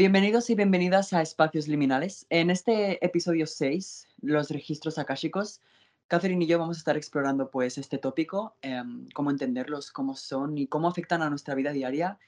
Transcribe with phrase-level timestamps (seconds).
[0.00, 2.24] Bienvenidos y bienvenidas a Espacios Liminales.
[2.30, 5.60] En este episodio 6, los registros akáshicos,
[6.08, 10.56] Catherine y yo vamos a estar explorando pues este tópico, em, cómo entenderlos, cómo son
[10.56, 12.18] y cómo afectan a nuestra vida diaria.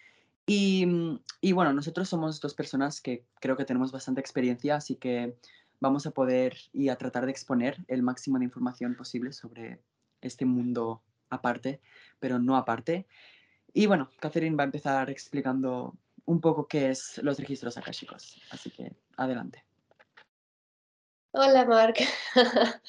[0.46, 5.39] Mm, y bueno, nosotros somos dos personas que creo que tenemos bastante experiencia, así que
[5.80, 9.80] vamos a poder y a tratar de exponer el máximo de información posible sobre
[10.20, 11.00] este mundo
[11.30, 11.80] aparte,
[12.20, 13.07] pero no aparte.
[13.73, 15.95] Y bueno, Catherine va a empezar explicando
[16.25, 18.41] un poco qué es los registros akáshicos.
[18.50, 19.65] Así que adelante.
[21.34, 21.97] Hola, Mark.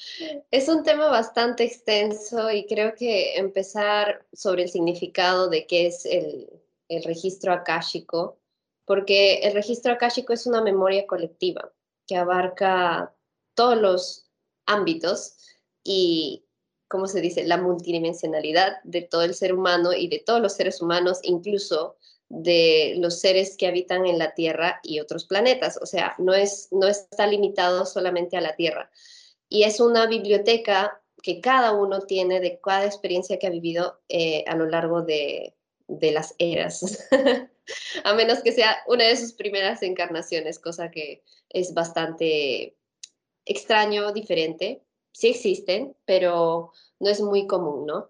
[0.52, 6.06] es un tema bastante extenso y creo que empezar sobre el significado de qué es
[6.06, 6.50] el,
[6.90, 8.38] el registro akáshico,
[8.86, 11.72] porque el registro akáshico es una memoria colectiva
[12.06, 13.16] que abarca
[13.54, 14.30] todos los
[14.66, 15.38] ámbitos
[15.84, 16.46] y,
[16.90, 20.82] ¿cómo se dice?, la multidimensionalidad de todo el ser humano y de todos los seres
[20.82, 21.98] humanos, incluso
[22.36, 25.78] de los seres que habitan en la Tierra y otros planetas.
[25.80, 28.90] O sea, no, es, no está limitado solamente a la Tierra.
[29.50, 34.44] Y es una biblioteca que cada uno tiene de cada experiencia que ha vivido eh,
[34.48, 35.54] a lo largo de,
[35.88, 37.08] de las eras.
[38.04, 42.76] a menos que sea una de sus primeras encarnaciones, cosa que es bastante
[43.46, 44.82] extraño, diferente.
[45.12, 48.10] Sí existen, pero no es muy común, ¿no?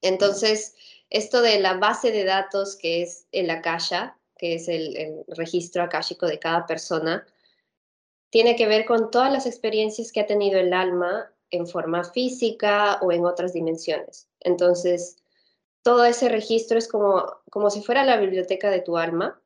[0.00, 0.74] Entonces,
[1.10, 6.26] esto de la base de datos que es el Akasha, que es el, registro akáshico
[6.26, 7.26] de cada persona,
[8.30, 12.98] tiene que ver con todas las experiencias que ha tenido el alma en forma física
[13.02, 14.28] o en otras dimensiones.
[14.40, 15.16] Entonces,
[15.82, 19.42] todo ese registro es como, como si fuera la biblioteca de tu alma,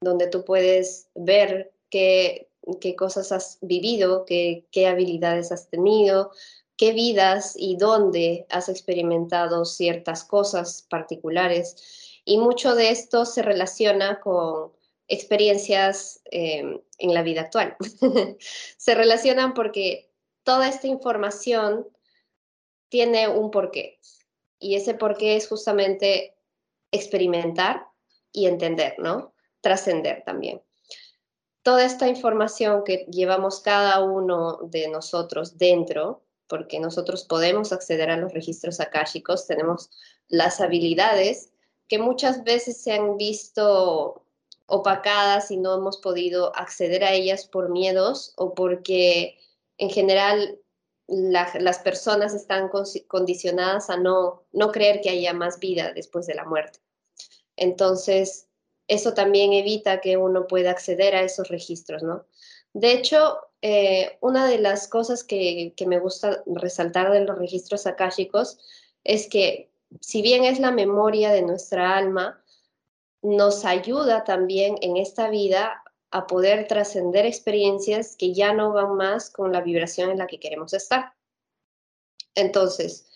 [0.00, 2.48] donde tú puedes ver qué,
[2.80, 6.30] qué cosas has vivido, qué, qué habilidades has tenido,
[6.78, 12.20] qué vidas y dónde has experimentado ciertas cosas particulares.
[12.24, 14.72] Y mucho de esto se relaciona con
[15.08, 17.76] experiencias eh, en la vida actual.
[18.76, 20.10] se relacionan porque
[20.44, 21.88] toda esta información
[22.88, 23.98] tiene un porqué.
[24.60, 26.36] Y ese porqué es justamente
[26.92, 27.86] experimentar
[28.32, 29.34] y entender, ¿no?
[29.60, 30.62] Trascender también.
[31.62, 38.16] Toda esta información que llevamos cada uno de nosotros dentro porque nosotros podemos acceder a
[38.16, 39.90] los registros akáshicos, tenemos
[40.28, 41.50] las habilidades
[41.88, 44.24] que muchas veces se han visto
[44.66, 49.38] opacadas y no hemos podido acceder a ellas por miedos o porque
[49.78, 50.58] en general
[51.06, 52.68] las personas están
[53.08, 56.80] condicionadas a no, no creer que haya más vida después de la muerte.
[57.56, 58.46] Entonces,
[58.88, 62.26] eso también evita que uno pueda acceder a esos registros, ¿no?
[62.74, 68.58] De hecho, eh, una de las cosas que, me gusta resaltar de los registros akáshicos
[69.04, 69.70] es que
[70.00, 72.42] si bien es la memoria de nuestra alma,
[73.22, 79.30] nos ayuda también en esta vida a poder trascender experiencias que ya no van más
[79.30, 81.14] con la vibración en la que queremos estar.
[82.34, 83.08] Entonces,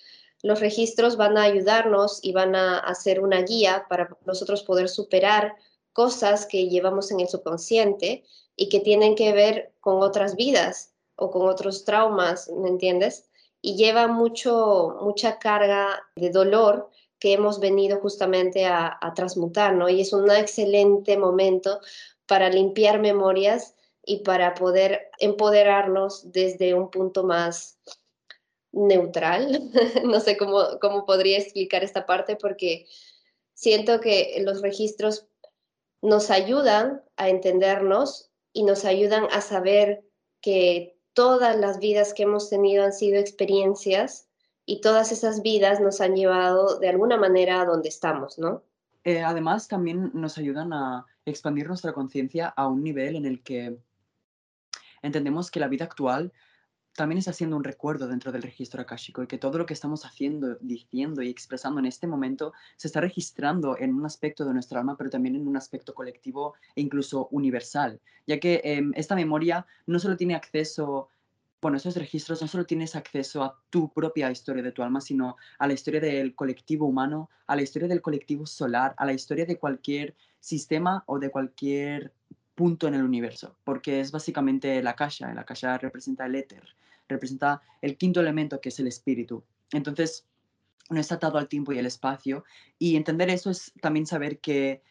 [0.43, 5.55] los registros van a ayudarnos y van a hacer una guía para nosotros poder superar
[5.93, 8.25] cosas que llevamos en el subconsciente
[8.57, 13.31] y que tienen que ver con otras vidas o con otros traumas, ¿me entiendes?
[13.61, 19.89] Y lleva mucho, mucha carga de dolor que hemos venido justamente a, transmutar, ¿no?
[19.89, 21.81] Y es un excelente momento
[22.27, 27.79] para limpiar memorias y para poder empoderarnos desde un punto más
[28.73, 29.71] neutral.
[30.05, 32.87] no sé cómo, cómo podría explicar esta parte porque
[33.55, 35.29] siento que los registros
[36.01, 40.05] nos ayudan a entendernos y nos ayudan a saber
[40.41, 44.29] que todas las vidas que hemos tenido han sido experiencias
[44.65, 48.63] y todas esas vidas nos han llevado de alguna manera a donde estamos, ¿no?
[49.05, 53.79] Eh, además, también nos ayudan a expandir nuestra conciencia a un nivel en el que
[55.03, 56.33] entendemos que la vida actual
[56.95, 60.05] también está haciendo un recuerdo dentro del registro akáshico y que todo lo que estamos
[60.05, 64.81] haciendo, diciendo y expresando en este momento se está registrando en un aspecto de nuestra
[64.81, 69.67] alma, pero también en un aspecto colectivo e incluso universal, ya que em, esta memoria
[69.87, 71.09] no solo tiene acceso,
[71.63, 75.37] bueno, esos registros no solo tienes acceso a tu propia historia de tu alma, sino
[75.59, 79.47] a la historia del colectivo humano, a la historia del colectivo solar, a la historia
[79.47, 82.13] de cualquier sistema o de cualquier
[82.55, 86.63] punto en el universo, porque es básicamente la akasha, la akasha representa el éter,
[87.13, 89.45] representa el quinto elemento que es el espíritu.
[89.73, 90.27] Entonces,
[90.91, 92.45] no está atado al tiempo y al espacio
[92.79, 94.83] y entender eso es también saber que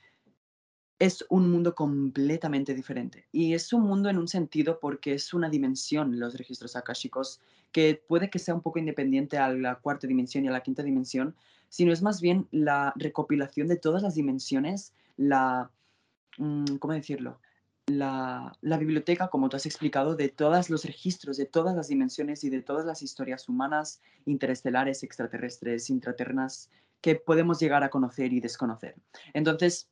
[1.00, 3.26] es un mundo completamente diferente.
[3.32, 7.42] Y es un mundo en un sentido porque es una dimensión, los registros akáshicos,
[7.72, 10.84] que puede que sea un poco independiente a la cuarta dimensión y a la quinta
[10.84, 11.36] dimensión,
[11.70, 15.72] sino es más bien la recopilación de todas las dimensiones, la,
[16.38, 17.40] mm, ¿cómo decirlo?
[17.98, 22.50] La, biblioteca, como tú has explicado, de todos los registros, de todas las dimensiones y
[22.50, 26.70] de todas las historias humanas, interestelares, extraterrestres, intraterrenas,
[27.02, 28.96] que podemos llegar a conocer y desconocer.
[29.34, 29.90] Entonces,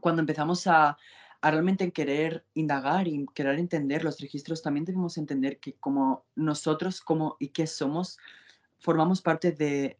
[0.00, 0.98] cuando empezamos a,
[1.40, 7.00] a realmente querer indagar y querer entender los registros, también debemos entender que como nosotros,
[7.00, 8.18] como y qué somos,
[8.78, 9.98] formamos parte de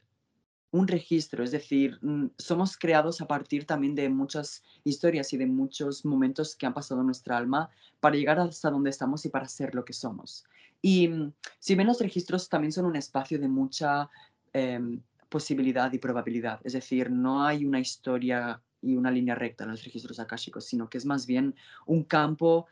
[0.71, 5.47] un registro, es decir, mm, somos creados a partir también de muchas historias y de
[5.47, 7.71] muchos momentos que han pasado en nuestra alma
[8.01, 10.45] para llegar hasta donde estamos y para ser lo que somos.
[10.83, 14.11] Y mm, si bien los registros también son un espacio de mucha
[14.53, 19.71] em, posibilidad y probabilidad, es decir, no hay una historia y una línea recta en
[19.71, 21.55] los registros akáshicos, sino que es más bien
[21.87, 22.67] un campo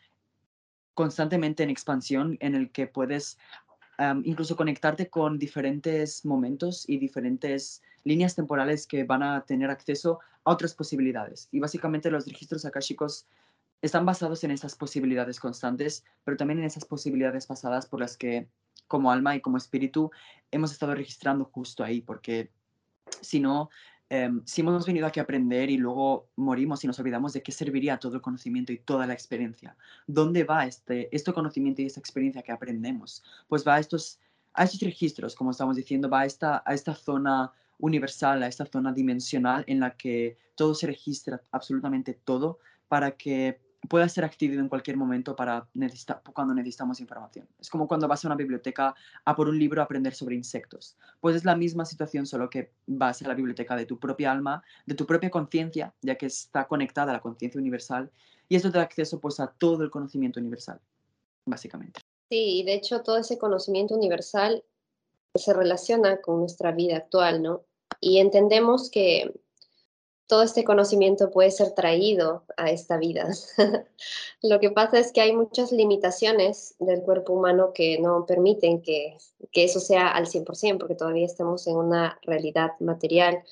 [0.95, 3.39] constantemente en expansión en el que puedes
[4.25, 10.53] incluso conectarte con diferentes momentos y diferentes líneas temporales que van a tener acceso a
[10.53, 11.49] otras posibilidades.
[11.51, 13.27] Y básicamente los registros akáshicos
[13.83, 18.49] están basados en esas posibilidades constantes, pero también en esas posibilidades pasadas por las que
[18.89, 20.11] como alma y como espíritu
[20.51, 22.51] hemos estado registrando justo ahí, porque
[23.21, 23.71] si no,
[24.09, 27.51] Em, si hemos venido aquí a aprender y luego morimos y nos olvidamos de qué
[27.51, 29.77] serviría todo el conocimiento y toda la experiencia,
[30.07, 33.25] ¿dónde va este, este conocimiento y esta experiencia que aprendemos?
[33.49, 34.21] Pues va a estos,
[34.55, 38.93] a estos registros, como estamos diciendo, va esta, a esta zona universal, a esta zona
[38.93, 44.69] dimensional en la que todo se registra, absolutamente todo, para que pueda ser activado en
[44.69, 45.67] cualquier momento para
[46.33, 47.47] cuando necesitamos información.
[47.61, 48.95] Es como cuando vas a una biblioteca
[49.25, 50.97] a por un libro a aprender sobre insectos.
[51.21, 54.63] Pues es la misma situación, solo que vas a la biblioteca de tu propia alma,
[54.87, 58.11] de tu propia conciencia, ya que está conectada a la conciencia universal,
[58.49, 60.81] y esto te da acceso pues a todo el conocimiento universal,
[61.47, 62.01] básicamente.
[62.31, 64.65] Sí, y de hecho todo ese conocimiento universal
[65.35, 67.63] se relaciona con nuestra vida actual, ¿no?
[68.01, 69.33] Y entendemos que
[70.27, 73.29] todo este conocimiento puede ser traído a esta vida.
[74.43, 79.17] Lo que pasa es que hay muchas limitaciones del cuerpo humano que no permiten que,
[79.53, 83.43] eso sea al 100%, porque todavía estamos en una realidad material.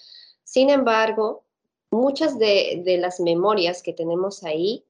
[0.42, 1.44] Sin embargo,
[1.90, 4.84] muchas de, las memorias que tenemos ahí,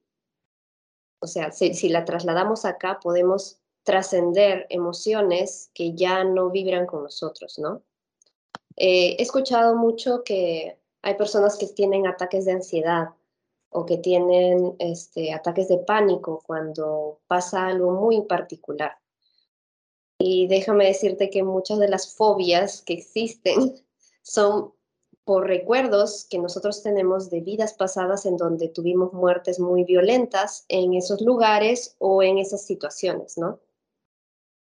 [1.20, 7.58] o sea, si, la trasladamos acá, podemos trascender emociones que ya no vibran con nosotros,
[7.58, 7.82] ¿no?
[8.76, 13.10] Eh, he escuchado mucho que hay personas que tienen ataques de ansiedad
[13.68, 18.96] o que tienen este, ataques de pánico cuando pasa algo muy particular.
[20.18, 23.84] Y déjame decirte que muchas de las fobias que existen
[24.22, 24.72] son
[25.24, 30.94] por recuerdos que nosotros tenemos de vidas pasadas en donde tuvimos muertes muy violentas en
[30.94, 33.60] esos lugares o en esas situaciones, ¿no?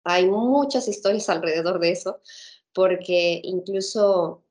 [0.03, 2.19] Hay muchas historias alrededor de eso,
[2.73, 4.44] porque incluso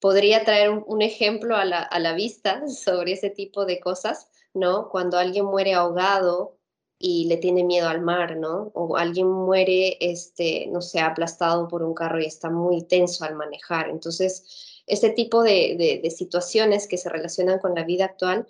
[0.00, 4.88] podría traer un, ejemplo a la, vista sobre ese tipo de cosas, ¿no?
[4.88, 6.56] Cuando alguien muere ahogado
[6.98, 8.72] y le tiene miedo al mar, ¿no?
[8.74, 13.36] O alguien muere, este, no sé, aplastado por un carro y está muy tenso al
[13.36, 13.88] manejar.
[13.90, 18.46] Entonces, este tipo de, situaciones que se relacionan con la vida actual,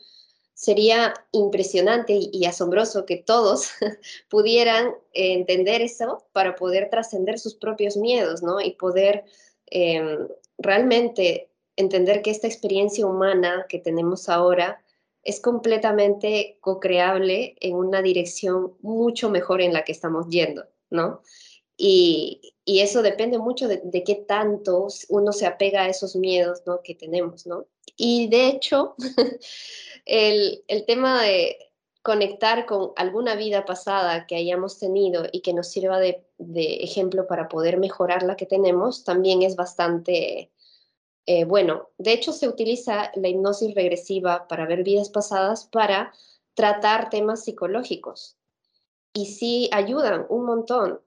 [0.54, 3.70] sería impresionante y, asombroso que todos
[4.28, 8.60] pudieran entender eso para poder trascender sus propios miedos, ¿no?
[8.60, 9.24] Y poder
[9.66, 10.28] em,
[10.60, 14.82] realmente entender que esta experiencia humana que tenemos ahora
[15.22, 21.22] es completamente co-creable en una dirección mucho mejor en la que estamos yendo, ¿no?
[21.76, 26.82] Y, eso depende mucho de, qué tanto uno se apega a esos miedos ¿no?
[26.84, 27.66] que tenemos, ¿no?
[27.96, 28.94] Y de hecho,
[30.04, 31.58] el, tema de
[32.02, 37.48] conectar con alguna vida pasada que hayamos tenido y que nos sirva de, ejemplo para
[37.48, 40.50] poder mejorar la que tenemos, también es bastante
[41.26, 46.12] eh, bueno, de hecho se utiliza la hipnosis regresiva para ver vidas pasadas para
[46.54, 48.36] tratar temas psicológicos
[49.12, 51.00] y sí ayudan un montón.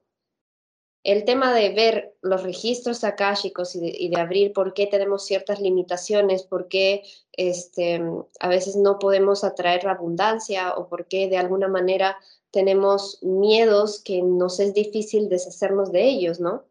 [1.04, 6.44] El tema de ver los registros akáshicos y de, abrir por qué tenemos ciertas limitaciones,
[6.44, 8.02] por qué este,
[8.40, 12.16] a veces no podemos atraer la abundancia o por qué de alguna manera
[12.50, 16.64] tenemos miedos que nos es difícil deshacernos de ellos, ¿no?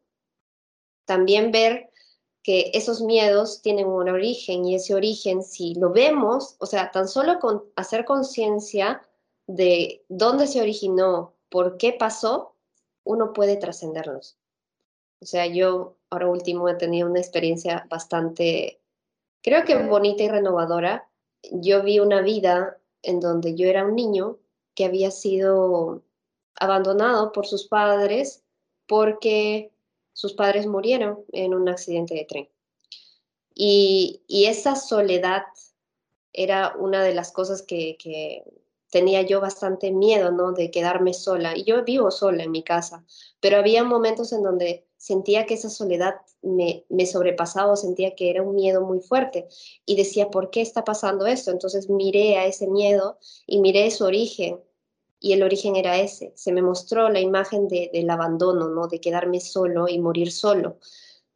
[1.06, 1.92] También ver
[2.42, 7.08] que esos miedos tienen un origen y ese origen, si lo vemos, o sea, tan
[7.08, 9.02] solo con hacer conciencia
[9.46, 12.53] de dónde se originó, por qué pasó,
[13.04, 14.38] uno puede trascenderlos.
[15.22, 18.82] O sea, yo ahora último he tenido una experiencia bastante,
[19.42, 21.10] creo que bonita y renovadora.
[21.52, 24.38] Yo vi una vida en donde yo era un niño
[24.76, 26.04] que había sido
[26.56, 28.44] abandonado por sus padres
[28.88, 29.72] porque
[30.14, 32.50] sus padres murieron en un accidente de tren.
[33.56, 35.44] Y, esa soledad
[36.34, 38.44] era una de las cosas que,
[38.94, 40.52] tenía yo bastante miedo, ¿no?
[40.52, 41.58] De quedarme sola.
[41.58, 43.04] Y yo vivo sola en mi casa,
[43.40, 48.44] pero había momentos en donde sentía que esa soledad me, me sobrepasaba, sentía que era
[48.44, 49.48] un miedo muy fuerte
[49.88, 51.50] y decía, ¿por qué está pasando esto?
[51.50, 54.62] Entonces miré a ese miedo y miré su origen
[55.20, 56.32] y el origen era ese.
[56.36, 58.88] Se me mostró la imagen de, del abandono, ¿no?
[58.88, 60.78] De quedarme solo y morir solo.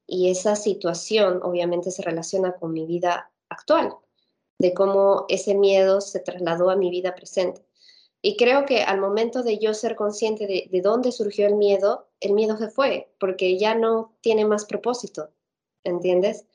[0.06, 3.96] Y esa situación obviamente se relaciona con mi vida actual,
[4.60, 7.66] de cómo ese miedo se trasladó a mi vida presente.
[8.22, 12.08] Y creo que al momento de yo ser consciente de, de, dónde surgió el miedo,
[12.20, 15.30] el miedo se fue, porque ya no tiene más propósito,
[15.84, 16.46] ¿entiendes?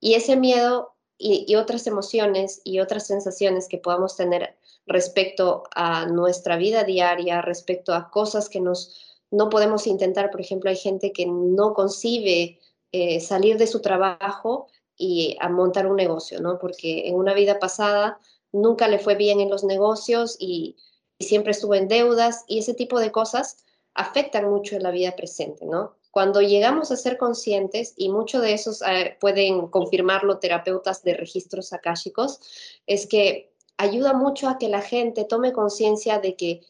[0.00, 6.56] Y ese miedo y, otras emociones y otras sensaciones que podamos tener respecto a nuestra
[6.56, 10.30] vida diaria, respecto a cosas que nos no podemos intentar.
[10.30, 12.60] Por ejemplo, hay gente que no concibe
[12.92, 16.58] eh, salir de su trabajo y a montar un negocio, ¿no?
[16.58, 18.18] Porque en una vida pasada
[18.52, 20.76] nunca le fue bien en los negocios y
[21.18, 23.64] y siempre estuvo en deudas y ese tipo de cosas
[23.94, 25.96] afectan mucho en la vida presente, ¿no?
[26.10, 31.72] Cuando llegamos a ser conscientes, y muchos de esos eh, pueden confirmarlo terapeutas de registros
[31.72, 32.40] akáshicos,
[32.86, 36.62] es que ayuda mucho a que la gente tome conciencia de que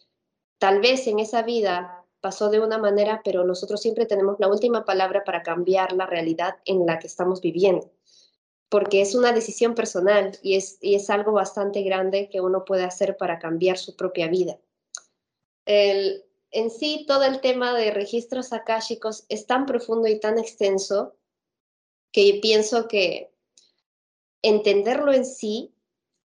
[0.59, 4.85] tal vez en esa vida pasó de una manera, pero nosotros siempre tenemos la última
[4.85, 7.91] palabra para cambiar la realidad en la que estamos viviendo
[8.69, 12.85] porque es una decisión personal y es, y es algo bastante grande que uno puede
[12.85, 14.59] hacer para cambiar su propia vida.
[15.65, 21.17] El, en sí, todo el tema de registros akáshicos es tan profundo y tan extenso
[22.13, 23.33] que pienso que
[24.43, 25.75] entenderlo en sí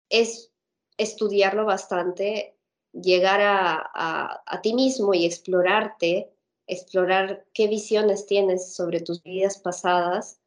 [0.10, 0.52] es
[0.98, 2.58] estudiarlo bastante,
[2.92, 6.34] llegar a, a, a ti mismo y explorarte,
[6.68, 10.39] explorar qué visiones tienes sobre tus vidas pasadas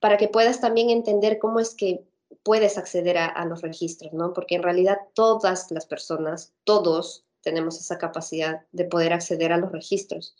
[0.00, 2.04] para que puedas también entender cómo es que
[2.42, 4.32] puedes acceder a, los registros, ¿no?
[4.32, 9.72] Porque en realidad todas las personas, todos tenemos esa capacidad de poder acceder a los
[9.72, 10.36] registros.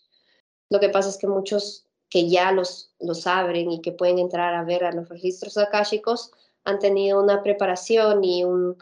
[0.71, 4.55] Lo que pasa es que muchos que ya los, los abren y que pueden entrar
[4.55, 6.31] a ver a los registros akáshicos
[6.65, 8.77] han tenido una preparación y un,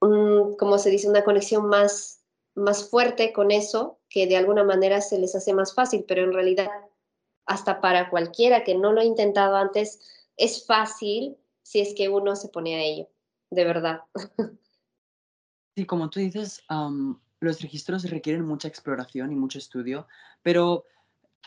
[0.00, 2.20] un como se dice, una conexión más,
[2.54, 6.32] más fuerte con eso, que de alguna manera se les hace más fácil, pero en
[6.32, 6.68] realidad
[7.46, 10.00] hasta para cualquiera que no lo ha intentado antes,
[10.36, 13.08] es fácil si es que uno se pone a ello,
[13.50, 14.00] de verdad.
[15.76, 16.62] Sí, como tú dices,
[17.38, 20.08] los registros requieren mucha exploración y mucho estudio,
[20.42, 20.84] pero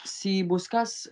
[0.05, 1.11] si buscas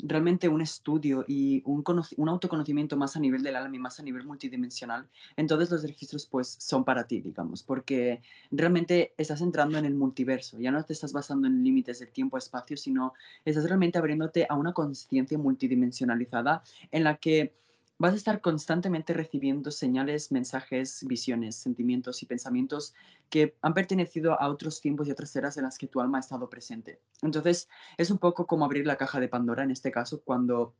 [0.00, 1.84] realmente un estudio y un,
[2.28, 6.56] autoconocimiento más a nivel del alma y más a nivel multidimensional, entonces los registros pues
[6.60, 11.12] son para ti, digamos, porque realmente estás entrando en el multiverso, ya no te estás
[11.12, 13.14] basando en límites del tiempo-espacio, sino
[13.44, 16.62] estás realmente abriéndote a una conciencia multidimensionalizada
[16.92, 17.54] en la que
[17.98, 22.94] vas a estar constantemente recibiendo señales, mensajes, visiones, sentimientos y pensamientos
[23.28, 26.20] que han pertenecido a otros tiempos y otras eras en las que tu alma ha
[26.20, 27.00] estado presente.
[27.22, 30.74] Entonces, es un poco como abrir la caja de Pandora en este caso, cuando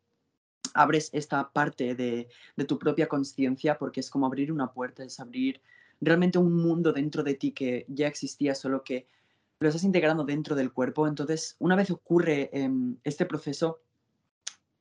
[0.75, 2.29] abres esta parte de,
[2.67, 5.61] tu propia conciencia, porque es como abrir una puerta, es abrir
[6.01, 9.09] realmente un mundo dentro de ti que ya existía, solo que
[9.59, 11.09] lo estás integrando dentro del cuerpo.
[11.09, 12.71] Entonces, una vez ocurre eh,
[13.03, 13.81] este proceso,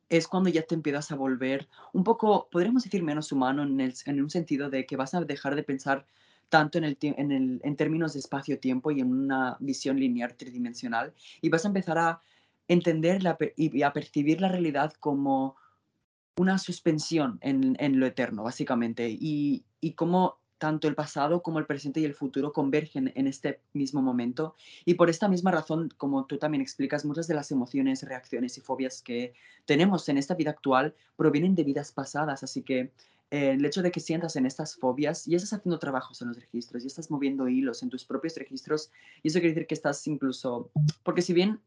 [0.10, 3.94] es cuando ya te empiezas a volver un poco, podríamos decir, menos humano en, el,
[4.06, 6.06] en un sentido de que vas a dejar de pensar
[6.50, 11.14] tanto en, el, en, el, en términos de espacio-tiempo y en una visión lineal tridimensional
[11.42, 12.22] y vas a empezar a
[12.68, 15.56] entender la, y a percibir la realidad como
[16.38, 21.66] una suspensión en, en lo eterno, básicamente, y, y cómo tanto el pasado como el
[21.66, 24.56] presente y el futuro convergen en este mismo momento.
[24.86, 28.62] Y por esta misma razón, como tú también explicas, muchas de las emociones, reacciones y
[28.62, 29.34] fobias que
[29.66, 32.44] tenemos en esta vida actual provienen de vidas pasadas.
[32.44, 32.92] Así que
[33.30, 36.38] eh, el hecho de que sientas en estas fobias y estás haciendo trabajos en los
[36.38, 38.90] registros y estás moviendo hilos en tus propios registros,
[39.22, 40.72] y eso quiere decir que estás incluso,
[41.04, 41.60] porque si bien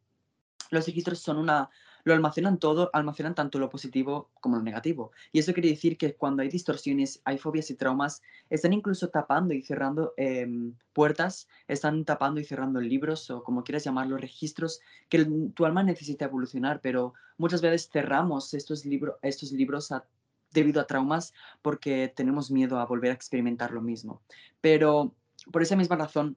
[0.70, 1.68] los registros son una
[2.04, 5.12] lo almacenan todo, almacenan tanto lo positivo como lo negativo.
[5.33, 9.54] Y eso quiere decir que cuando hay distorsiones, hay fobias y traumas, están incluso tapando
[9.54, 10.49] y cerrando eh,
[10.92, 16.26] puertas, están tapando y cerrando libros o como quieras llamarlo, registros que tu alma necesita
[16.26, 20.04] evolucionar, pero muchas veces cerramos estos, libro, estos libros a,
[20.52, 24.23] debido a traumas porque tenemos miedo a volver a experimentar lo mismo.
[24.61, 25.14] Pero
[25.50, 26.37] por esa misma razón,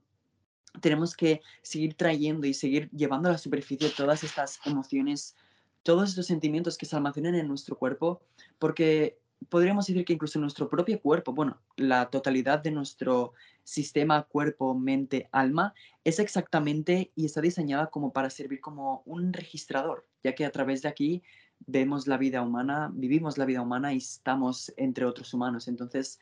[0.81, 5.35] tenemos que seguir trayendo y seguir llevando a la superficie todas estas emociones
[5.83, 8.21] todos estos sentimientos que se almacenan en nuestro cuerpo,
[8.57, 14.73] porque podríamos decir que incluso nuestro propio cuerpo, bueno, la totalidad de nuestro sistema cuerpo,
[14.73, 15.73] mente, alma,
[16.03, 20.81] es exactamente y está diseñada como para servir como un registrador, ya que a través
[20.81, 21.23] de aquí
[21.65, 25.67] vemos la vida humana, vivimos la vida humana y estamos entre otros humanos.
[25.67, 26.19] Entonces,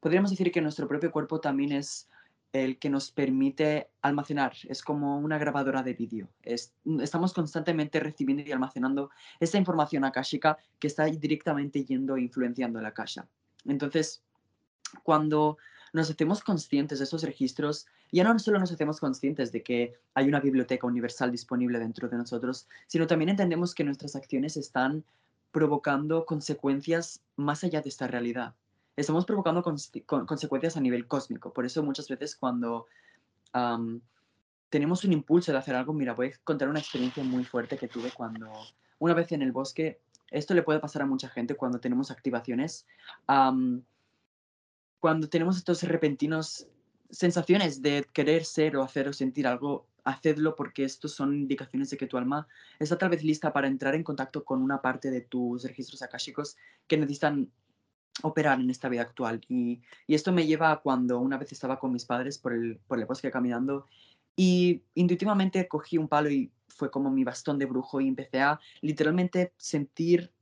[0.00, 2.08] podríamos decir que nuestro propio cuerpo también es
[2.52, 6.28] el que nos permite almacenar, es como una grabadora de vídeo.
[6.42, 12.88] estamos constantemente recibiendo y almacenando esta información akashica que está directamente yendo e influenciando la
[12.88, 13.28] akasha.
[13.66, 14.22] Entonces,
[15.02, 15.58] cuando
[15.92, 20.28] nos hacemos conscientes de esos registros, ya no solo nos hacemos conscientes de que hay
[20.28, 25.04] una biblioteca universal disponible dentro de nosotros, sino también entendemos que nuestras acciones están
[25.50, 28.54] provocando consecuencias más allá de esta realidad.
[28.98, 31.52] Estamos provocando consecuencias a nivel cósmico.
[31.52, 32.86] Por eso muchas veces cuando
[34.68, 37.88] tenemos un impulso de hacer algo, mira, voy a contar una experiencia muy fuerte que
[37.88, 38.50] tuve cuando
[38.98, 40.00] una vez en el bosque,
[40.30, 42.86] esto le puede pasar a mucha gente cuando tenemos activaciones
[45.00, 46.66] cuando tenemos estos repentinos
[47.10, 51.96] sensaciones de querer ser o hacer o sentir algo, hacedlo porque estos son indicaciones de
[51.96, 52.46] que tu alma
[52.78, 56.56] está tal vez lista para entrar en contacto con una parte de tus registros akáshicos
[56.86, 57.50] que necesitan
[58.22, 59.40] operar en esta vida actual.
[59.48, 62.98] Y, esto me lleva a cuando una vez estaba con mis padres por el, por
[62.98, 63.86] el bosque caminando
[64.36, 68.60] y intuitivamente cogí un palo y fue como mi bastón de brujo y empecé a
[68.80, 70.32] literalmente sentir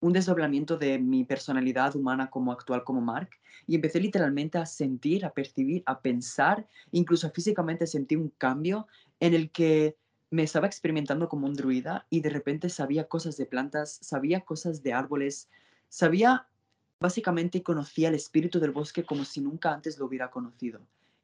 [0.00, 3.30] un desdoblamiento de mi personalidad humana como actual como Mark
[3.66, 8.86] y empecé literalmente a sentir, a percibir, a pensar, incluso físicamente sentí un cambio
[9.20, 9.96] en el que
[10.30, 14.82] me estaba experimentando como un druida y de repente sabía cosas de plantas, sabía cosas
[14.82, 15.48] de árboles,
[15.88, 16.46] sabía
[17.00, 20.80] básicamente conocía el espíritu del bosque como si nunca antes lo hubiera conocido.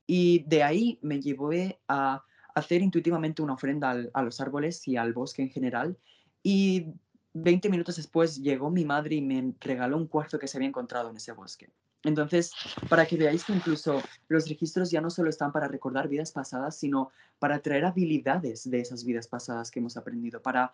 [0.07, 1.51] Y de ahí me llevó
[1.89, 2.25] a
[2.55, 5.97] hacer intuitivamente una ofrenda a los árboles y al bosque en general.
[6.43, 6.87] Y
[7.35, 11.09] 20 minutos después llegó mi madre y me regaló un cuarzo que se había encontrado
[11.11, 11.71] en ese bosque.
[12.05, 12.53] Entonces,
[12.89, 16.77] para que veáis que incluso los registros ya no solo están para recordar vidas pasadas,
[16.77, 20.73] sino para traer habilidades de esas vidas pasadas que hemos aprendido, para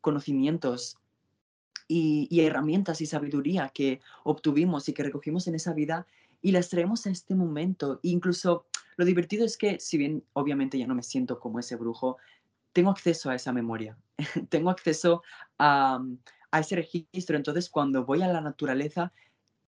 [0.00, 0.96] conocimientos
[1.88, 6.06] y, herramientas y sabiduría que obtuvimos y que recogimos en esa vida
[6.40, 7.98] y las traemos a este momento.
[8.02, 12.18] incluso lo divertido es que, si bien obviamente ya no me siento como ese brujo,
[12.72, 13.98] tengo acceso a esa memoria,
[14.50, 15.22] tengo acceso
[15.58, 16.00] a,
[16.50, 17.36] a ese registro.
[17.36, 19.12] Entonces, cuando voy a la naturaleza,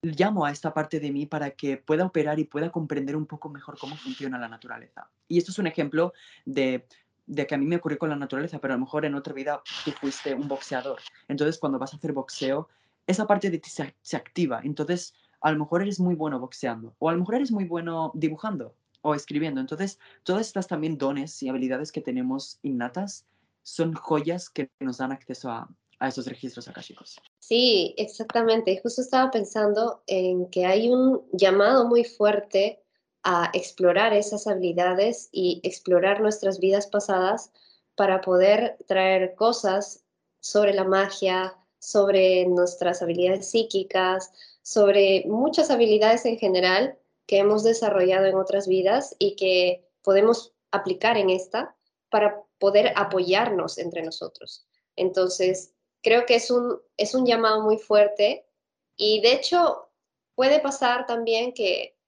[0.01, 3.49] llamo a esta parte de mí para que pueda operar y pueda comprender un poco
[3.49, 5.09] mejor cómo funciona la naturaleza.
[5.27, 6.13] Y esto es un ejemplo
[6.45, 6.87] de,
[7.29, 9.33] de, que a mí me ocurrió con la naturaleza, pero a lo mejor en otra
[9.33, 10.99] vida tú fuiste un boxeador.
[11.27, 12.67] Entonces, cuando vas a hacer boxeo,
[13.07, 14.61] esa parte de ti se, se activa.
[14.63, 18.11] Entonces, a lo mejor eres muy bueno boxeando, o a lo mejor eres muy bueno
[18.15, 19.61] dibujando, o escribiendo.
[19.61, 23.25] Entonces, todas estas también dones y habilidades que tenemos innatas
[23.63, 27.21] son joyas que nos dan acceso a, a esos registros akáshicos.
[27.37, 28.79] Sí, exactamente.
[28.81, 32.81] Justo estaba pensando en que hay un llamado muy fuerte
[33.23, 37.51] a explorar esas habilidades y explorar nuestras vidas pasadas
[37.95, 40.03] para poder traer cosas
[40.39, 48.25] sobre la magia, sobre nuestras habilidades psíquicas, sobre muchas habilidades en general que hemos desarrollado
[48.25, 51.75] en otras vidas y que podemos aplicar en esta
[52.09, 54.65] para poder apoyarnos entre nosotros.
[54.95, 58.45] Entonces, creo que es un, es un llamado muy fuerte
[58.95, 59.89] y de hecho
[60.35, 61.98] puede pasar también que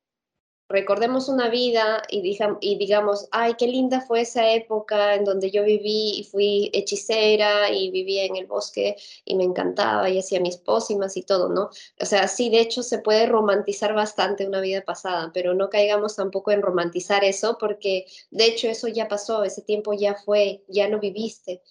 [0.71, 5.63] recordemos una vida y, y digamos, ay, qué linda fue esa época en donde yo
[5.63, 10.57] viví y fui hechicera y vivía en el bosque y me encantaba y hacía mis
[10.57, 11.69] pócimas y todo, ¿no?
[11.99, 16.15] O sea, sí, de hecho se puede romantizar bastante una vida pasada, pero no caigamos
[16.15, 20.87] tampoco en romantizar eso porque de hecho eso ya pasó, ese tiempo ya fue, ya
[20.87, 21.61] lo viviste.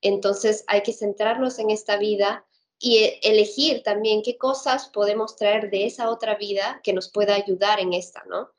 [0.00, 2.44] Entonces hay que centrarnos en esta vida
[2.84, 7.34] y e, elegir también qué cosas podemos traer de esa otra vida que nos pueda
[7.34, 8.50] ayudar en esta, ¿no?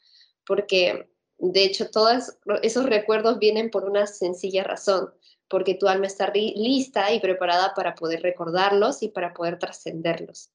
[0.48, 1.08] Porque
[1.38, 5.14] de hecho todos esos recuerdos vienen por una sencilla razón,
[5.48, 10.50] porque tu alma está lista y preparada para poder recordarlos y para poder trascenderlos.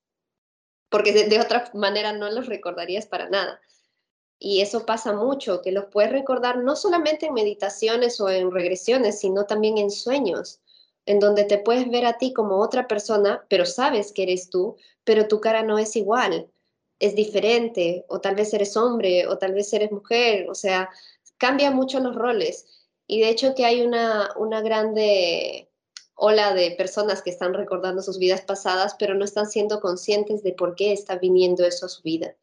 [0.88, 3.60] Porque de, de, otra manera no los recordarías para nada.
[4.40, 9.20] Y eso pasa mucho, que los puedes recordar no solamente en meditaciones o en regresiones,
[9.20, 10.60] sino también en sueños
[11.06, 14.76] en donde te puedes ver a ti como otra persona, pero sabes que eres tú,
[15.04, 16.50] pero tu cara no es igual,
[16.98, 20.90] es diferente, o tal vez eres hombre, o tal vez eres mujer, o sea,
[21.38, 22.66] cambia mucho los roles.
[23.06, 25.68] Y de hecho que hay una, una grande
[26.14, 30.52] ola de personas que están recordando sus vidas pasadas, pero no están siendo conscientes de
[30.52, 32.36] por qué está viniendo eso a su vida.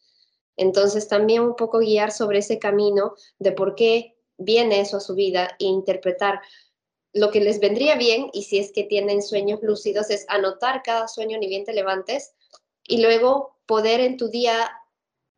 [0.58, 5.14] Entonces también un poco guiar sobre ese camino de por qué viene eso a su
[5.14, 6.42] vida e interpretar
[7.18, 11.08] lo que les vendría bien, y si es que tienen sueños lúcidos, es anotar cada
[11.08, 12.34] sueño ni bien te levantes
[12.88, 14.72] y luego poder en tu día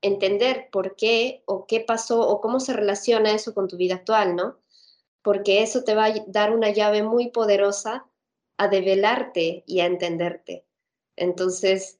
[0.02, 4.36] entender por qué o qué pasó o cómo se relaciona eso con tu vida actual,
[4.36, 4.58] ¿no?
[5.22, 8.06] Porque eso te va a dar una llave muy poderosa
[8.58, 10.66] a develarte y a entenderte.
[11.16, 12.00] Entonces,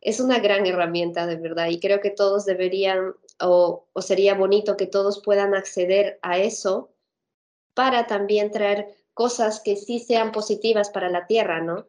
[0.00, 4.76] es una gran herramienta de verdad y creo que todos deberían o, o sería bonito
[4.76, 6.90] que todos puedan acceder a eso
[7.74, 11.86] para también traer cosas que sí sean positivas para la tierra, ¿no?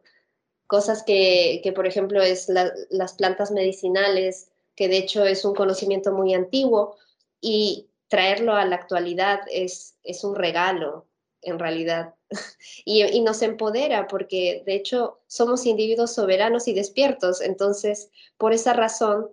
[0.66, 6.12] Cosas que, que por ejemplo, es las plantas medicinales, que de hecho es un conocimiento
[6.12, 6.96] muy antiguo,
[7.40, 11.06] y traerlo a la actualidad es, es un regalo,
[11.42, 12.14] en realidad,
[12.84, 18.74] y, y, nos empodera porque de hecho somos individuos soberanos y despiertos, entonces por esa
[18.74, 19.28] razón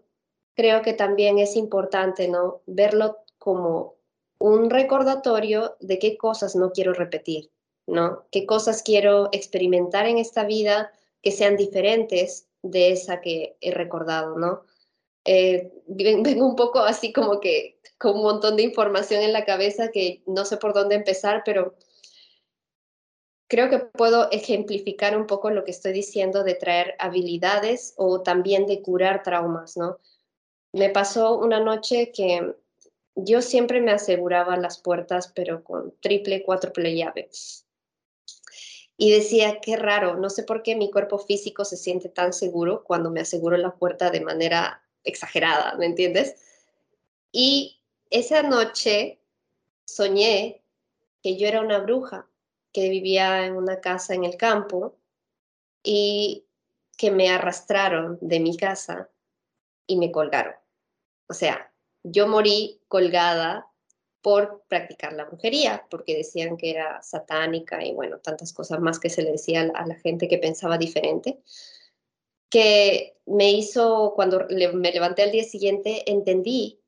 [0.55, 2.61] creo que también es importante, ¿no?
[2.65, 3.95] Verlo como
[4.39, 7.51] un recordatorio de qué cosas no quiero repetir,
[7.89, 8.25] ¿no?
[8.31, 14.37] ¿Qué cosas quiero experimentar en esta vida que sean diferentes de esa que he recordado,
[14.37, 14.63] ¿no?
[15.25, 19.91] Eh, vengo un poco así como que con un montón de información en la cabeza
[19.91, 21.75] que no sé por dónde empezar, pero
[23.49, 28.67] creo que puedo ejemplificar un poco lo que estoy diciendo de traer habilidades o también
[28.67, 29.97] de curar traumas, ¿no?
[30.71, 32.55] Me pasó una noche que
[33.15, 37.29] yo siempre me aseguraba las puertas, pero con triple, cuádruple llave.
[39.01, 42.83] Y decía, qué raro, no sé por qué mi cuerpo físico se siente tan seguro
[42.83, 46.35] cuando me aseguro la puerta de manera exagerada, ¿me entiendes?
[47.31, 49.21] Y esa noche
[49.85, 50.65] soñé
[51.23, 52.27] que yo era una bruja
[52.73, 54.97] que vivía en una casa en el campo
[55.81, 56.45] y
[56.97, 59.09] que me arrastraron de mi casa
[59.87, 60.55] y me colgaron.
[61.29, 61.71] O sea,
[62.03, 63.68] yo morí colgada
[64.21, 69.09] por practicar la brujería, porque decían que era satánica y bueno, tantas cosas más que
[69.09, 71.39] se le decía a la gente que pensaba diferente,
[72.49, 76.81] que me hizo, cuando me levanté al día siguiente, entendí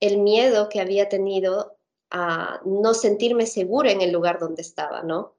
[0.00, 1.78] el miedo que había tenido
[2.10, 5.34] a no sentirme segura en el lugar donde estaba, ¿no?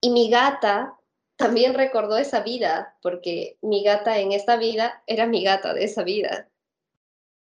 [0.00, 0.98] Y mi gata
[1.36, 6.02] también recordó esa vida, porque mi gata en esta vida era mi gata de esa
[6.02, 6.48] vida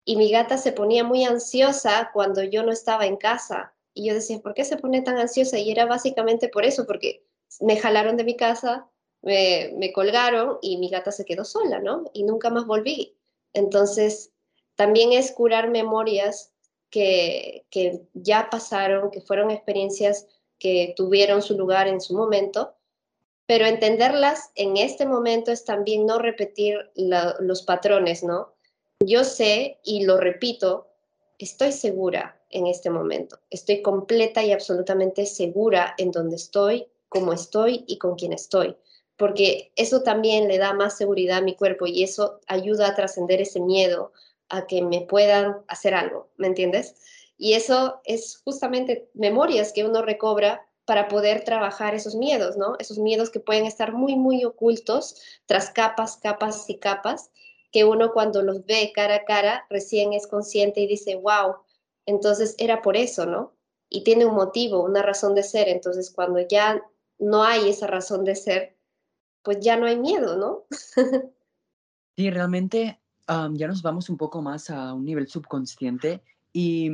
[0.04, 3.74] y mi gata se ponía muy ansiosa cuando yo no estaba en casa.
[3.94, 5.58] Y yo decía, ¿por qué se pone tan ansiosa?
[5.58, 7.24] Y era básicamente por eso, porque
[7.60, 8.88] me jalaron de mi casa,
[9.20, 12.04] me, me colgaron y mi gata se quedó sola, ¿no?
[12.12, 13.16] Y nunca más volví.
[13.52, 14.32] Entonces,
[14.74, 16.52] también es curar memorias
[16.90, 20.26] que, que ya pasaron, que fueron experiencias
[20.58, 22.74] que tuvieron su lugar en su momento,
[23.46, 28.51] pero entenderlas en este momento es también no repetir los patrones, ¿no?
[29.06, 30.88] Yo sé y lo repito,
[31.38, 33.38] estoy segura en este momento.
[33.50, 38.76] Estoy completa y absolutamente segura en donde estoy, cómo estoy y con quién estoy.
[39.16, 43.40] Porque eso también le da más seguridad a mi cuerpo y eso ayuda a trascender
[43.40, 44.12] ese miedo
[44.48, 46.94] a que me puedan hacer algo, ¿me entiendes?
[47.38, 52.76] Y eso es justamente memorias que uno recobra para poder trabajar esos miedos, ¿no?
[52.78, 57.30] Esos miedos que pueden estar muy, muy ocultos tras capas, capas y capas
[57.72, 61.56] que uno cuando los ve cara a cara recién es consciente y dice, wow,
[62.06, 63.54] entonces era por eso, ¿no?
[63.88, 65.68] Y tiene un motivo, una razón de ser.
[65.68, 66.82] Entonces cuando ya
[67.18, 68.76] no hay esa razón de ser,
[69.42, 70.66] pues ya no hay miedo, ¿no?
[72.16, 76.90] sí, realmente ya nos vamos un poco más a un nivel subconsciente y,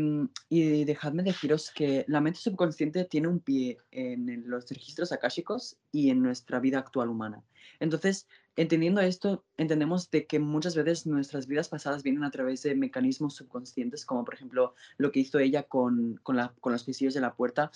[0.85, 6.23] dejadme deciros que la mente subconsciente tiene un pie en los registros akáshicos y en
[6.23, 7.43] nuestra vida actual humana.
[7.81, 12.75] Entonces, entendiendo esto, entendemos de que muchas veces nuestras vidas pasadas vienen a través de
[12.75, 17.15] mecanismos subconscientes, como por ejemplo lo que hizo ella con, con, la, con los pisillos
[17.15, 17.71] de la puerta.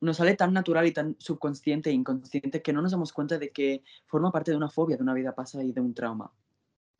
[0.00, 3.50] Nos sale tan natural y tan subconsciente e inconsciente que no nos damos cuenta de
[3.50, 6.32] que forma parte de una fobia, de una vida pasada y de un trauma.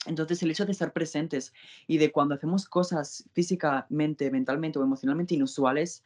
[0.04, 1.54] Entonces, el hecho de estar presentes
[1.86, 6.04] y de cuando hacemos cosas físicamente, mentalmente o emocionalmente inusuales,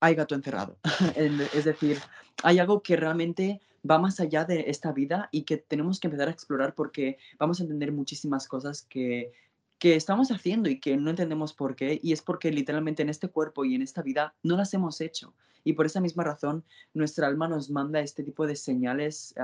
[0.00, 0.76] hay gato encerrado.
[1.14, 1.98] es decir,
[2.42, 6.28] hay algo que realmente va más allá de esta vida y que tenemos que empezar
[6.28, 9.32] a explorar porque vamos a entender muchísimas cosas que,
[9.78, 13.28] que estamos haciendo y que no entendemos por qué, y es porque literalmente en este
[13.28, 15.34] cuerpo y en esta vida no las hemos hecho.
[15.64, 19.34] Y por esa misma razón, nuestra alma nos manda este tipo de señales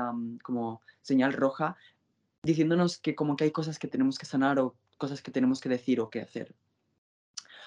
[0.43, 1.77] como señal roja,
[2.43, 5.69] diciéndonos que como que hay cosas que tenemos que sanar o cosas que tenemos que
[5.69, 6.55] decir o que hacer.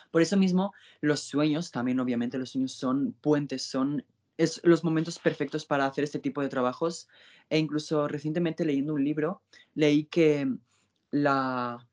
[0.10, 4.06] Por eso mismo, los sueños, también obviamente los sueños son puentes, son
[4.38, 7.08] es los momentos perfectos para hacer este tipo de trabajos.
[7.50, 9.41] E incluso recientemente leyendo un libro,
[9.74, 10.48] leí que
[11.12, 11.86] la,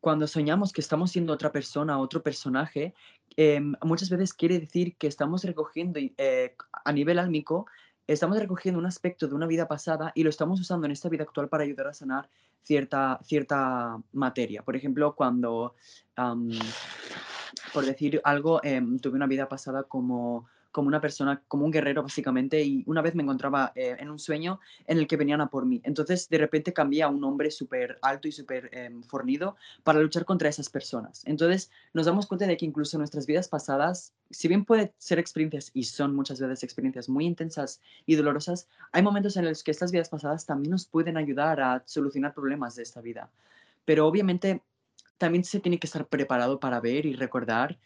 [0.00, 2.94] cuando soñamos que estamos siendo otra persona, otro personaje,
[3.36, 7.66] em, muchas veces quiere decir que estamos recogiendo eh, a nivel álmico,
[8.06, 11.24] estamos recogiendo un aspecto de una vida pasada y lo estamos usando en esta vida
[11.24, 12.28] actual para ayudar a sanar
[12.62, 14.62] cierta, cierta materia.
[14.62, 15.74] Por ejemplo, cuando
[17.72, 20.46] por decir algo, em, tuve una vida pasada como
[20.78, 24.20] como una persona, como un guerrero básicamente, y una vez me encontraba eh, en un
[24.20, 25.80] sueño en el que venían a por mí.
[25.82, 30.24] Entonces de repente cambié a un hombre súper alto y súper em, fornido para luchar
[30.24, 31.24] contra esas personas.
[31.26, 35.72] Entonces nos damos cuenta de que incluso nuestras vidas pasadas, si bien puede ser experiencias,
[35.74, 39.90] y son muchas veces experiencias muy intensas y dolorosas, hay momentos en los que estas
[39.90, 43.28] vidas pasadas también nos pueden ayudar a solucionar problemas de esta vida.
[43.84, 44.62] Pero obviamente
[45.16, 47.80] también se tiene que estar preparado para ver y recordar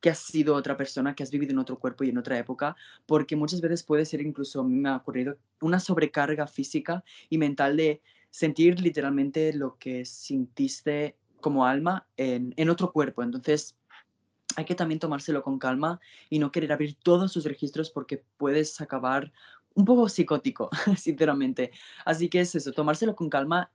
[0.00, 2.76] que has sido otra persona, que has vivido en otro cuerpo y en otra época,
[3.06, 8.02] porque muchas veces puede ser incluso, me ha ocurrido, una sobrecarga física y mental de
[8.30, 13.22] sentir literalmente lo que sintiste como alma en, en otro cuerpo.
[13.22, 13.76] Entonces,
[14.56, 18.80] hay que también tomárselo con calma y no querer abrir todos sus registros porque puedes
[18.80, 19.32] acabar
[19.74, 21.70] un poco psicótico, sinceramente.
[22.04, 23.70] Así que es eso, tomárselo con calma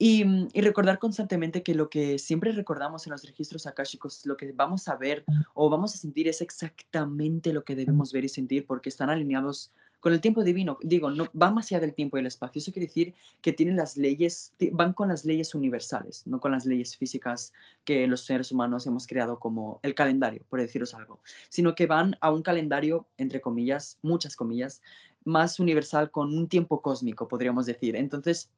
[0.00, 4.50] Mm, y, recordar constantemente que lo que siempre recordamos en los registros akáshicos, lo que
[4.52, 8.66] vamos a ver o vamos a sentir es exactamente lo que debemos ver y sentir
[8.66, 10.78] porque están alineados con el tiempo divino.
[10.82, 12.60] Digo, no va más allá del tiempo y el espacio.
[12.60, 16.64] Eso quiere decir que tienen las leyes, van con las leyes universales, no con las
[16.64, 17.52] leyes físicas
[17.84, 22.16] que los seres humanos hemos creado como el calendario, por deciros algo, sino que van
[22.22, 24.80] a un calendario, entre comillas, muchas comillas,
[25.24, 27.94] más universal con un tiempo cósmico, podríamos decir.
[27.94, 28.48] Entonces,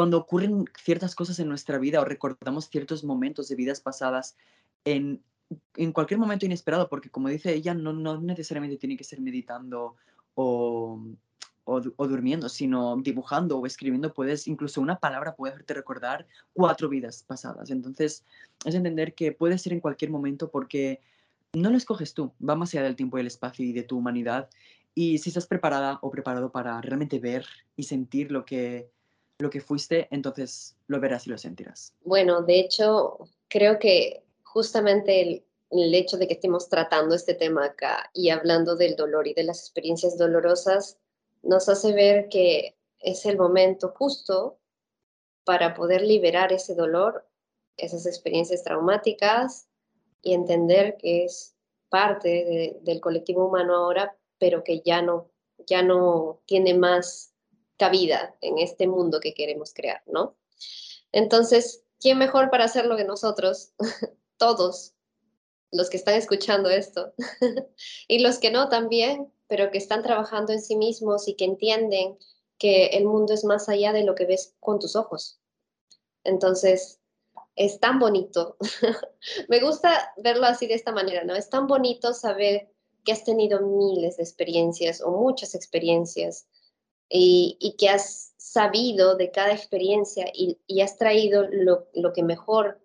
[0.00, 4.34] cuando ocurren ciertas cosas en nuestra vida o recordamos ciertos momentos de vidas pasadas
[4.86, 5.22] en,
[5.76, 9.96] en cualquier momento inesperado, porque como dice ella, no, no necesariamente tiene que ser meditando
[10.36, 10.98] o,
[11.64, 17.22] o, durmiendo, sino dibujando o escribiendo, puedes, incluso una palabra puede hacerte recordar cuatro vidas
[17.22, 17.68] pasadas.
[17.68, 18.24] Entonces,
[18.64, 21.02] es entender que puede ser en cualquier momento porque
[21.52, 23.98] no lo escoges tú, va más allá del tiempo y el espacio y de tu
[23.98, 24.48] humanidad.
[24.94, 27.44] Y si estás preparada o preparado para realmente ver
[27.76, 28.88] y sentir lo que
[29.40, 31.94] lo que fuiste, entonces lo verás y lo sentirás.
[32.02, 35.20] Bueno, de hecho, creo que justamente
[35.70, 39.44] el, hecho de que estemos tratando este tema acá y hablando del dolor y de
[39.44, 40.98] las experiencias dolorosas
[41.42, 44.58] nos hace ver que es el momento justo
[45.44, 47.24] para poder liberar ese dolor,
[47.76, 49.68] esas experiencias traumáticas
[50.22, 51.54] y entender que es
[51.88, 55.30] parte del colectivo humano ahora, pero que ya no,
[55.66, 57.29] ya no tiene más
[57.80, 60.36] cabida en este mundo que queremos crear, ¿no?
[61.12, 63.72] Entonces, ¿quién mejor para hacerlo que nosotros?
[64.36, 64.92] Todos
[65.72, 67.14] los que están escuchando esto
[68.08, 72.18] y los que no también, pero que están trabajando en sí mismos y que entienden
[72.58, 75.40] que el mundo es más allá de lo que ves con tus ojos.
[76.22, 77.00] Entonces,
[77.56, 78.58] es tan bonito.
[79.48, 81.34] Me gusta verlo así de esta manera, ¿no?
[81.34, 82.70] Es tan bonito saber
[83.06, 86.46] que has tenido miles de experiencias o muchas experiencias
[87.10, 92.80] y, que has sabido de cada experiencia y, has traído lo, que mejor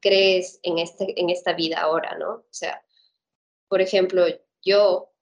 [0.00, 2.30] crees en, este, en esta vida ahora, ¿no?
[2.30, 2.82] O sea,
[3.68, 4.24] por ejemplo,
[4.62, 5.12] yo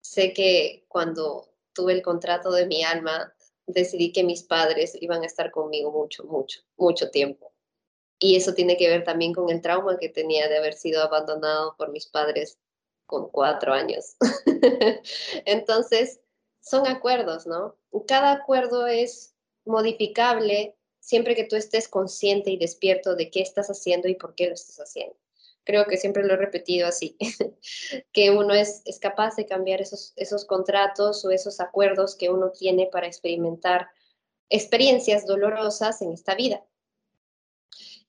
[0.00, 3.32] sé que cuando tuve el contrato de mi alma,
[3.66, 7.52] decidí que mis padres iban a estar conmigo mucho, mucho, mucho tiempo.
[8.18, 11.74] Y eso tiene que ver también con el trauma que tenía de haber sido abandonado
[11.76, 12.58] por mis padres
[13.06, 14.16] con cuatro años.
[15.46, 16.20] Entonces,
[16.60, 17.76] son acuerdos, ¿no?
[18.06, 24.08] Cada acuerdo es modificable siempre que tú estés consciente y despierto de qué estás haciendo
[24.08, 25.16] y por qué lo estás haciendo.
[25.64, 27.16] Creo que siempre lo he repetido así,
[28.12, 32.50] que uno es, es capaz de cambiar esos, esos contratos o esos acuerdos que uno
[32.50, 33.88] tiene para experimentar
[34.48, 36.64] experiencias dolorosas en esta vida.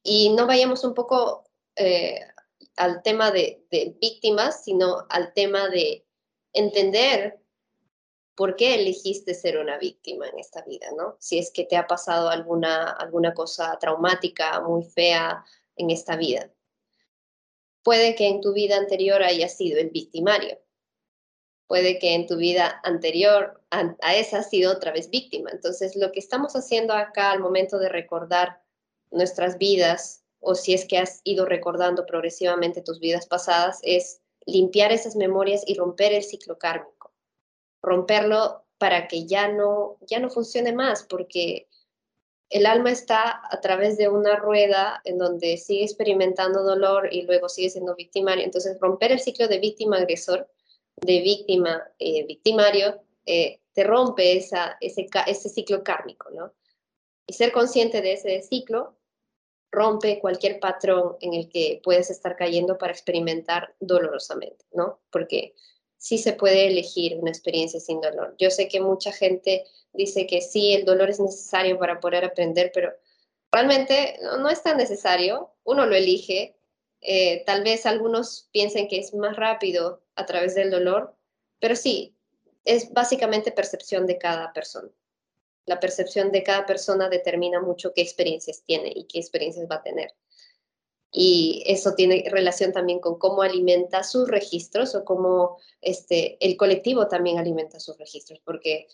[0.04, 1.44] Y no vayamos un poco
[1.76, 2.20] eh,
[2.76, 6.06] al tema de, de víctimas, sino al tema de
[6.54, 7.41] entender
[8.36, 11.17] por qué elegiste ser una víctima en esta vida, ¿no?
[11.20, 15.44] Si es que te ha pasado alguna, alguna cosa traumática, muy fea
[15.76, 16.50] en esta vida.
[17.84, 20.60] Puede que en tu vida anterior hayas sido el victimario.
[21.67, 25.50] Puede que en tu vida anterior a, a esa has sido otra vez víctima.
[25.52, 28.62] Entonces, lo que estamos haciendo acá al momento de recordar
[29.10, 34.91] nuestras vidas, o si es que has ido recordando progresivamente tus vidas pasadas, es limpiar
[34.91, 37.01] esas memorias y romper el ciclo kármico
[37.82, 41.67] romperlo para que ya no, ya no funcione más, porque
[42.50, 47.48] el alma está a través de una rueda en donde sigue experimentando dolor y luego
[47.48, 48.44] sigue siendo victimario.
[48.44, 50.50] Entonces, romper el ciclo de víctima-agresor,
[50.98, 56.54] de víctima-victimario, eh, te rompe esa, ese, ese ciclo kármico, ¿no?
[57.26, 58.98] Y ser consciente de ese ciclo
[59.72, 65.00] rompe cualquier patrón en el que puedes estar cayendo para experimentar dolorosamente, ¿no?
[65.10, 65.56] Porque
[66.02, 68.36] sí se puede elegir una experiencia sin dolor.
[68.40, 72.72] Yo sé que mucha gente dice que sí, el dolor es necesario para poder aprender,
[72.74, 72.92] pero
[73.52, 75.54] realmente no, es tan necesario.
[75.64, 76.56] Uno lo elige
[77.04, 81.16] Eh, tal vez algunos piensen que es más rápido a través del dolor,
[81.60, 82.16] pero sí,
[82.66, 84.90] es básicamente percepción de cada persona.
[85.66, 89.84] La percepción de cada persona determina mucho qué experiencias tiene y qué experiencias va a
[89.84, 90.14] tener.
[91.12, 97.08] Y eso tiene relación también con cómo alimenta sus registros o cómo este, el colectivo
[97.08, 98.88] también alimenta sus registros, porque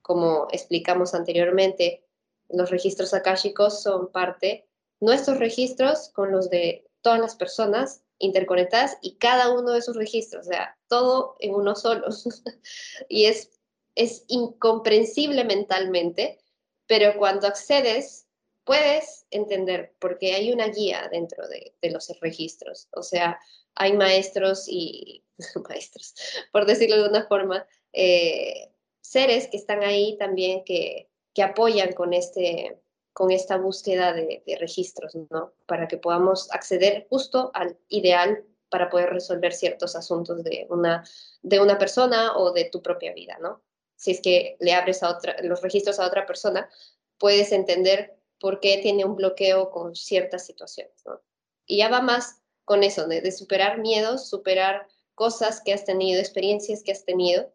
[0.00, 2.02] como explicamos anteriormente,
[2.48, 4.66] los registros akáshicos son parte,
[5.00, 10.46] nuestros registros con los de todas las personas interconectadas y cada uno de esos registros,
[10.46, 12.08] o sea, todo en uno solo.
[13.08, 13.50] y es,
[13.94, 16.38] es incomprensible mentalmente,
[16.86, 18.27] pero cuando accedes,
[18.68, 22.86] puedes entender porque hay una guía dentro de, los registros.
[22.92, 23.40] O sea,
[23.74, 25.24] hay maestros y
[25.68, 26.14] maestros,
[26.52, 32.12] por decirlo de una forma, eh, seres que están ahí también que, que apoyan con
[32.12, 32.78] este,
[33.14, 35.54] con esta búsqueda de, registros, ¿no?
[35.64, 41.04] Para que podamos acceder justo al ideal para poder resolver ciertos asuntos de una,
[41.40, 43.62] de una persona o de tu propia vida, ¿no?
[43.96, 46.68] Si es que le abres a otra, los registros a otra persona,
[47.16, 51.20] puedes entender por qué tiene un bloqueo con ciertas situaciones, ¿no?
[51.66, 56.82] Y ya va más con eso, de, superar miedos, superar cosas que has tenido, experiencias
[56.82, 57.52] que has tenido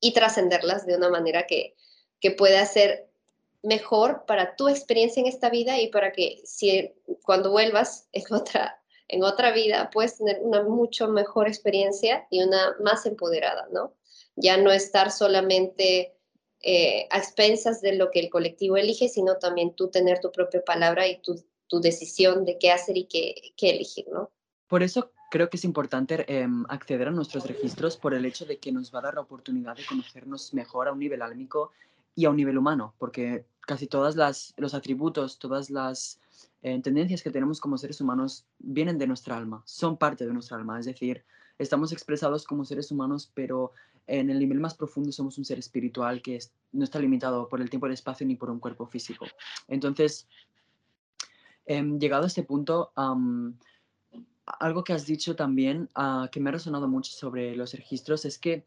[0.00, 1.74] y trascenderlas de una manera que,
[2.20, 3.08] que pueda ser
[3.62, 8.82] mejor para tu experiencia en esta vida y para que si cuando vuelvas en otra,
[9.08, 13.94] en otra vida puedes tener una mucho mejor experiencia y una más empoderada, ¿no?
[14.36, 16.17] Ya no estar solamente
[16.62, 20.62] eh, a expensas de lo que el colectivo elige, sino también tú tener tu propia
[20.64, 24.30] palabra y tu, tu decisión de qué hacer y qué, qué, elegir, ¿no?
[24.66, 28.58] Por eso creo que es importante em, acceder a nuestros registros por el hecho de
[28.58, 31.72] que nos va a dar la oportunidad de conocernos mejor a un nivel álmico
[32.14, 34.16] y a un nivel humano, porque casi todos
[34.56, 36.18] los atributos, todas las
[36.62, 40.56] eh, tendencias que tenemos como seres humanos vienen de nuestra alma, son parte de nuestra
[40.56, 41.24] alma, es decir,
[41.58, 43.72] estamos expresados como seres humanos, pero
[44.08, 46.38] en el nivel más profundo somos un ser espiritual que
[46.72, 49.26] no está limitado por el tiempo y el espacio ni por un cuerpo físico.
[49.68, 50.26] Entonces,
[51.66, 52.92] em, llegado a este punto,
[54.46, 58.38] algo que has dicho también, ah, que me ha resonado mucho sobre los registros, es
[58.38, 58.64] que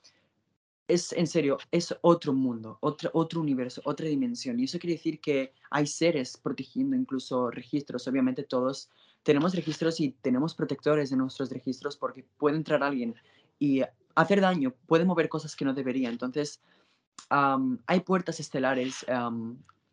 [0.88, 4.60] es en serio, es otro mundo, otro, otro universo, otra dimensión.
[4.60, 8.08] Y eso quiere decir que hay seres protegiendo incluso registros.
[8.08, 8.90] Obviamente todos
[9.24, 13.16] tenemos registros y tenemos protectores de nuestros registros porque puede entrar alguien
[13.58, 13.82] y
[14.16, 16.10] hacer daño, puede mover cosas que no debería.
[16.10, 16.62] Entonces,
[17.30, 19.06] hay puertas estelares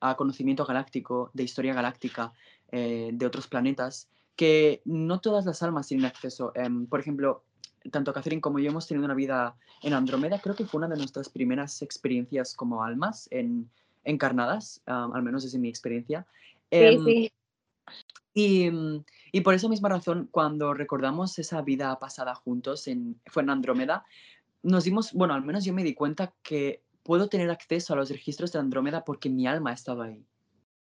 [0.00, 2.32] a conocimiento galáctico, de historia galáctica,
[2.70, 6.52] eh, de otros planetas, que no todas las almas tienen acceso.
[6.54, 7.42] Em, por ejemplo,
[7.90, 10.38] tanto Catherine como yo hemos tenido una vida en Andrómeda.
[10.40, 13.68] Creo que fue una de nuestras primeras experiencias como almas en,
[14.04, 16.26] encarnadas, al menos desde mi experiencia.
[16.70, 17.32] Sí, em, sí.
[18.38, 18.70] Y,
[19.32, 24.04] y, por esa misma razón, cuando recordamos esa vida pasada juntos, en, fue en Andrómeda,
[24.62, 28.10] nos dimos, bueno, al menos yo me di cuenta que puedo tener acceso a los
[28.10, 30.24] registros de Andrómeda porque mi alma ha estado ahí.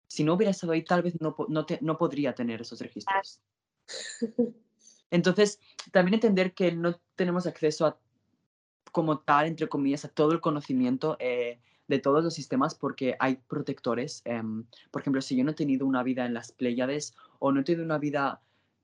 [0.08, 3.42] Si no hubiera estado ahí, tal vez no, no, no podría tener esos registros.
[5.12, 5.60] Entonces,
[5.92, 8.00] también entender que no tenemos acceso a,
[8.94, 11.60] como tal, entre comillas, a todo el conocimiento eh,
[11.92, 14.22] de todos los sistemas porque hay protectores.
[14.26, 17.60] Em, por ejemplo, si yo no he tenido una vida en las Pléyades o no
[17.60, 18.42] he tenido una vida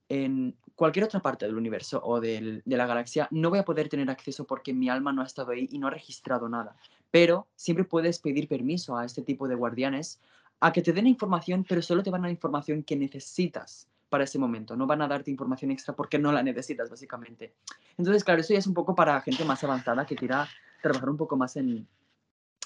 [0.09, 4.09] en cualquier otra parte del universo o de la galaxia, no voy a poder tener
[4.09, 6.75] acceso porque mi alma no ha estado ahí y no ha registrado nada.
[7.09, 10.19] Pero siempre puedes pedir permiso a este tipo de guardianes
[10.59, 14.25] a que te den información, pero solo te van a dar información que necesitas para
[14.25, 17.53] ese momento, no van a darte información extra porque no la necesitas, básicamente.
[17.97, 20.47] Entonces, claro, eso ya es un poco para gente más avanzada que quiera
[20.81, 21.87] trabajar un poco más en,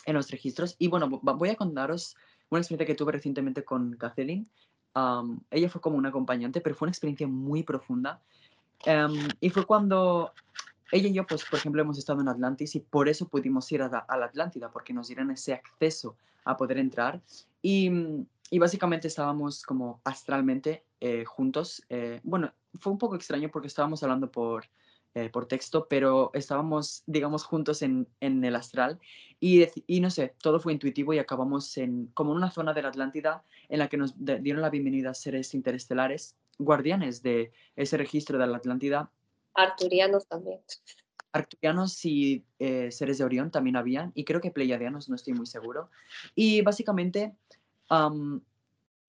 [0.06, 0.76] en los registros.
[0.80, 2.16] Y bueno, voy a contaros
[2.50, 4.48] una experiencia que tuve recientemente con Kathleen.
[5.52, 8.22] ella fue como una acompañante, pero fue una experiencia muy profunda.
[8.86, 10.34] Em, y fue cuando
[10.92, 13.82] ella y yo, pues, por ejemplo, hemos estado en Atlantis y por eso pudimos ir
[13.82, 17.22] a, a la Atlántida, porque nos dieron ese acceso a poder entrar.
[17.62, 17.90] Y,
[18.52, 21.84] y básicamente estábamos como astralmente eh, juntos.
[21.90, 24.66] Eh, bueno, fue un poco extraño porque estábamos hablando por,
[25.14, 29.00] eh, por texto, pero estábamos, digamos, juntos en, en el astral
[29.40, 32.82] y, y, no sé, todo fue intuitivo y acabamos en como en una zona de
[32.82, 37.98] la Atlántida en la que nos dieron la bienvenida a seres interestelares, guardianes de ese
[37.98, 39.12] registro de la Atlántida.
[39.54, 40.60] Arturianos también.
[41.34, 45.90] Arturianos y seres de Orión también habían, y creo que pleiadianos, no estoy muy seguro.
[46.36, 47.34] Y básicamente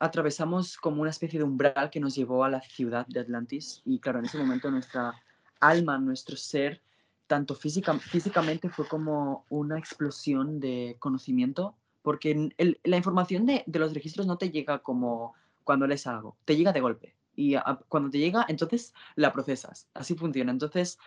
[0.03, 4.01] atravesamos como una especie de umbral que nos llevó a la ciudad de Atlantis y
[4.01, 5.15] claro, en ese momento nuestra
[5.63, 6.83] alma, nuestro ser,
[7.27, 12.51] tanto física, físicamente fue como una explosión de conocimiento, porque
[12.83, 15.35] la información de, de, los registros no te llega como
[15.65, 17.15] cuando lees algo, te llega de golpe.
[17.35, 17.55] Y
[17.89, 19.89] cuando te llega, entonces la procesas.
[19.95, 20.53] Así funciona.
[20.53, 20.99] Entonces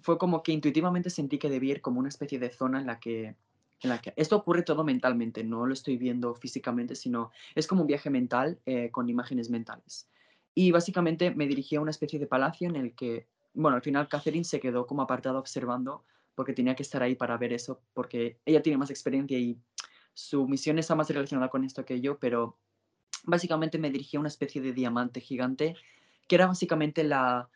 [0.00, 2.98] fue como que intuitivamente sentí que debía ir como una especie de zona en la
[2.98, 3.36] que
[3.82, 7.82] en la que esto ocurre todo mentalmente, no lo estoy viendo físicamente, sino es como
[7.82, 10.08] un viaje mental eh, con imágenes mentales.
[10.54, 13.26] Y básicamente me dirigí a una especie de palacio en el que,
[13.56, 16.04] bueno, al final Catherine se quedó como apartada observando
[16.34, 19.58] porque tenía que estar ahí para ver eso, porque ella tiene más experiencia y
[20.12, 22.58] su misión está más relacionada con esto que yo, pero
[23.24, 25.74] básicamente me dirigí a una especie de diamante gigante
[26.28, 27.48] que era básicamente la,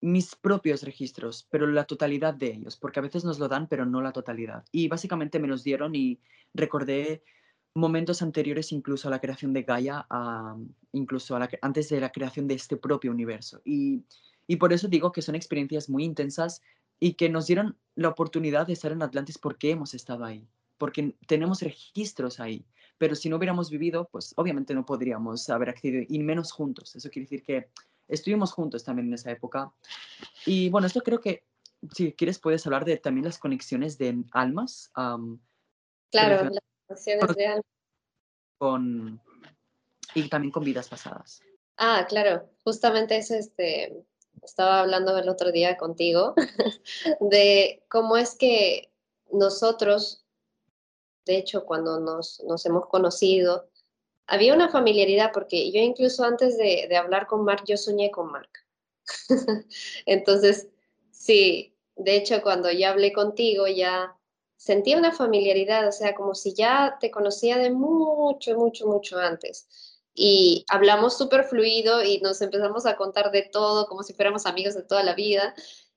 [0.00, 3.84] mis propios registros, pero la totalidad de ellos, porque a veces nos lo dan, pero
[3.84, 4.64] no la totalidad.
[4.72, 6.20] Y básicamente me los dieron y
[6.54, 7.22] recordé
[7.74, 10.06] momentos anteriores incluso a la creación de Gaia,
[10.92, 13.60] incluso a la, antes de la creación de este propio universo.
[13.64, 14.04] Y,
[14.48, 16.62] y por eso digo que son experiencias muy intensas
[16.98, 21.14] y que nos dieron la oportunidad de estar en Atlantis porque hemos estado ahí, porque
[21.28, 22.64] tenemos registros ahí.
[22.96, 26.96] Pero si no hubiéramos vivido, pues obviamente no podríamos haber accedido, y menos juntos.
[26.96, 27.68] Eso quiere decir que
[28.08, 29.70] estuvimos juntos también en esa época.
[30.46, 31.44] Y bueno, esto creo que,
[31.94, 34.90] si quieres, puedes hablar de también las conexiones de almas.
[36.10, 37.64] claro, las conexiones de almas.
[38.58, 39.20] Con,
[40.14, 41.40] y también con vidas pasadas.
[41.76, 44.04] Ah, claro, justamente eso este,
[44.42, 46.34] estaba hablando el otro día contigo,
[47.20, 48.90] de cómo es que
[49.32, 50.24] nosotros,
[51.24, 53.68] de hecho, cuando nos, nos hemos conocido,
[54.28, 58.50] había una familiaridad porque yo incluso antes de, hablar con Mark, yo soñé con Mark.
[60.06, 60.68] Entonces,
[61.10, 64.14] sí, de hecho, cuando ya hablé contigo, ya
[64.56, 69.87] sentí una familiaridad, o sea, como si ya te conocía de mucho, mucho, mucho antes.
[70.20, 74.74] Y hablamos súper fluido y nos empezamos a contar de todo, como si fuéramos amigos
[74.74, 75.54] de toda la vida.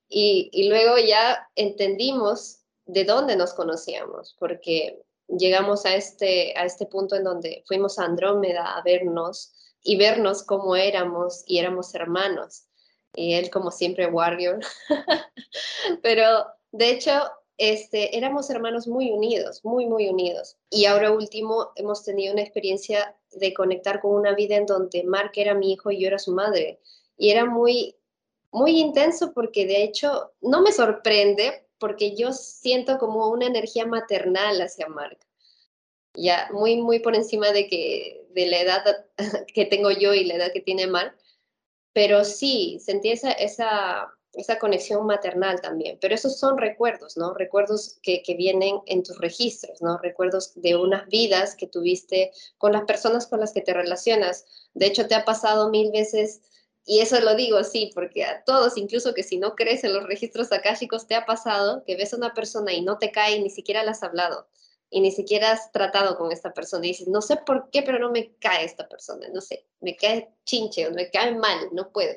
[0.08, 6.86] Y, y luego ya entendimos de dónde nos conocíamos, porque llegamos a este, a este
[6.86, 12.66] punto en donde fuimos a Andrómeda a vernos y vernos como éramos y éramos hermanos.
[13.16, 14.60] Y él como siempre warrior.
[16.02, 17.28] Pero de hecho,
[17.62, 20.56] este, éramos hermanos muy unidos, muy, muy unidos.
[20.68, 25.30] Y ahora último, hemos tenido una experiencia de conectar con una vida en donde Mark
[25.36, 26.80] era mi hijo y yo era su madre.
[27.16, 27.94] Y era muy,
[28.50, 34.60] muy intenso porque de hecho no me sorprende porque yo siento como una energía maternal
[34.60, 35.20] hacia Mark.
[36.14, 39.06] Ya muy, muy por encima de, que, de la edad
[39.54, 41.16] que tengo yo y la edad que tiene Mark.
[41.92, 45.98] Pero sí, sentí esa, esa, esa conexión maternal también.
[46.00, 47.34] Pero esos son recuerdos, ¿no?
[47.34, 49.98] Recuerdos que, que, vienen en tus registros, ¿no?
[49.98, 54.44] Recuerdos de unas vidas que tuviste con las personas con las que te relacionas.
[54.74, 56.40] De hecho, te ha pasado mil veces
[56.84, 60.04] y eso lo digo, sí, porque a todos, incluso que si no crees en los
[60.04, 63.50] registros akáshicos, te ha pasado que ves a una persona y no te cae ni
[63.50, 64.48] siquiera la has hablado
[64.90, 67.98] y ni siquiera has tratado con esta persona y dices, no sé por qué, pero
[67.98, 71.90] no me cae esta persona, no sé, me cae chinche o me cae mal, no
[71.92, 72.14] puedo.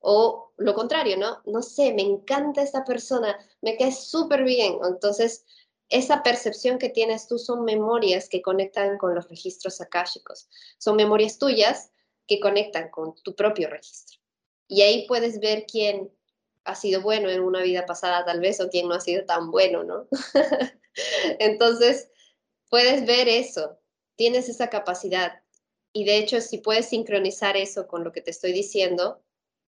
[0.00, 1.42] O lo contrario, ¿no?
[1.44, 4.78] No sé, me encanta esta persona, me cae súper bien.
[4.84, 5.44] Entonces,
[5.90, 10.48] esa percepción que tienes tú son memorias que conectan con los registros akáshicos.
[10.78, 11.92] Son memorias tuyas
[12.26, 14.18] que conectan con tu propio registro.
[14.68, 16.10] Y ahí puedes ver quién
[16.64, 19.50] ha sido bueno en una vida pasada tal vez o quién no ha sido tan
[19.50, 20.06] bueno, ¿no?
[21.38, 22.08] Entonces,
[22.68, 23.78] puedes ver eso,
[24.16, 25.42] tienes esa capacidad.
[25.92, 29.22] Y de hecho, si puedes sincronizar eso con lo que te estoy diciendo,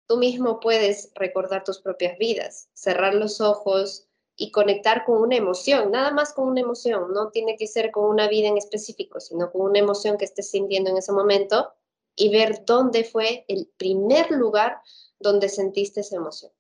[0.08, 5.90] tú mismo puedes recordar tus propias vidas, cerrar los ojos y conectar con una emoción,
[5.90, 9.52] nada más con una emoción, no tiene que ser con una vida en específico, sino
[9.52, 11.72] con una emoción que estés sintiendo en ese momento
[12.16, 14.80] y ver dónde fue el primer lugar
[15.20, 16.52] donde sentiste esa emoción.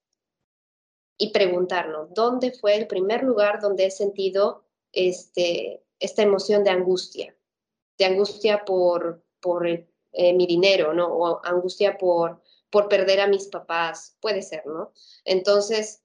[1.16, 7.34] Y preguntarnos, ¿dónde fue el primer lugar donde he sentido este, esta emoción de angustia?
[7.96, 9.86] De angustia por, por eh,
[10.34, 11.06] mi dinero, ¿no?
[11.06, 12.40] O angustia por,
[12.70, 14.92] por perder a mis papás, puede ser, ¿no?
[15.24, 16.02] Entonces,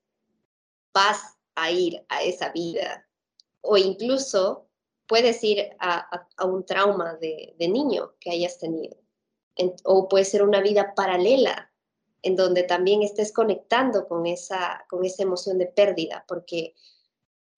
[0.94, 3.08] vas a ir a esa vida.
[3.62, 4.68] O incluso
[5.08, 9.04] puedes ir a, un trauma de niño que hayas tenido
[9.84, 11.72] o puede ser una vida paralela
[12.22, 16.74] en donde también estés conectando con esa, con esa emoción de pérdida, porque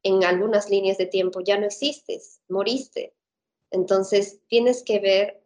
[0.02, 3.14] en algunas líneas de tiempo ya no existes, moriste.
[3.70, 5.44] Entonces tienes que ver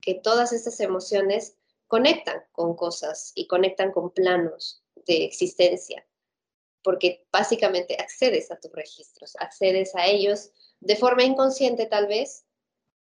[0.00, 1.56] que todas esas emociones
[1.88, 6.06] conectan con cosas y conectan con planos de existencia,
[6.82, 12.44] porque básicamente accedes a tus registros, accedes a ellos de forma inconsciente tal vez,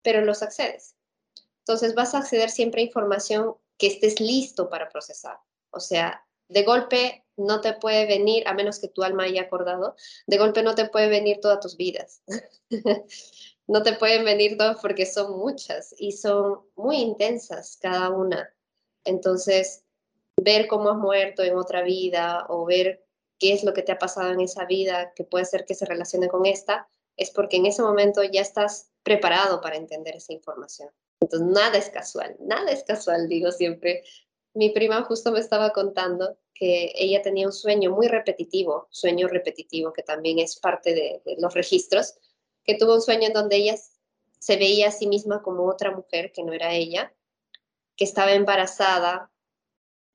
[0.03, 0.97] pero los accedes.
[1.61, 5.39] Entonces vas a acceder siempre a información que estés listo para procesar.
[5.70, 9.95] O sea, de golpe no te puede venir, a menos que tu alma haya acordado,
[10.26, 12.22] de golpe no te puede venir todas tus vidas.
[13.66, 18.53] no te pueden venir todas porque son muchas y son muy intensas cada una.
[19.05, 19.84] Entonces,
[20.36, 23.05] ver cómo has muerto en otra vida o ver
[23.38, 25.86] qué es lo que te ha pasado en esa vida que puede ser que se
[25.86, 30.90] relacione con esta, es porque en ese momento ya estás preparado para entender esa información.
[31.20, 34.03] Entonces, nada es casual, nada es casual, digo siempre.
[34.55, 39.92] Mi prima justo me estaba contando que ella tenía un sueño muy repetitivo, sueño repetitivo
[39.92, 42.14] que también es parte de, de los registros,
[42.64, 43.76] que tuvo un sueño en donde ella
[44.38, 47.12] se veía a sí misma como otra mujer que no era ella,
[48.01, 49.30] que estaba embarazada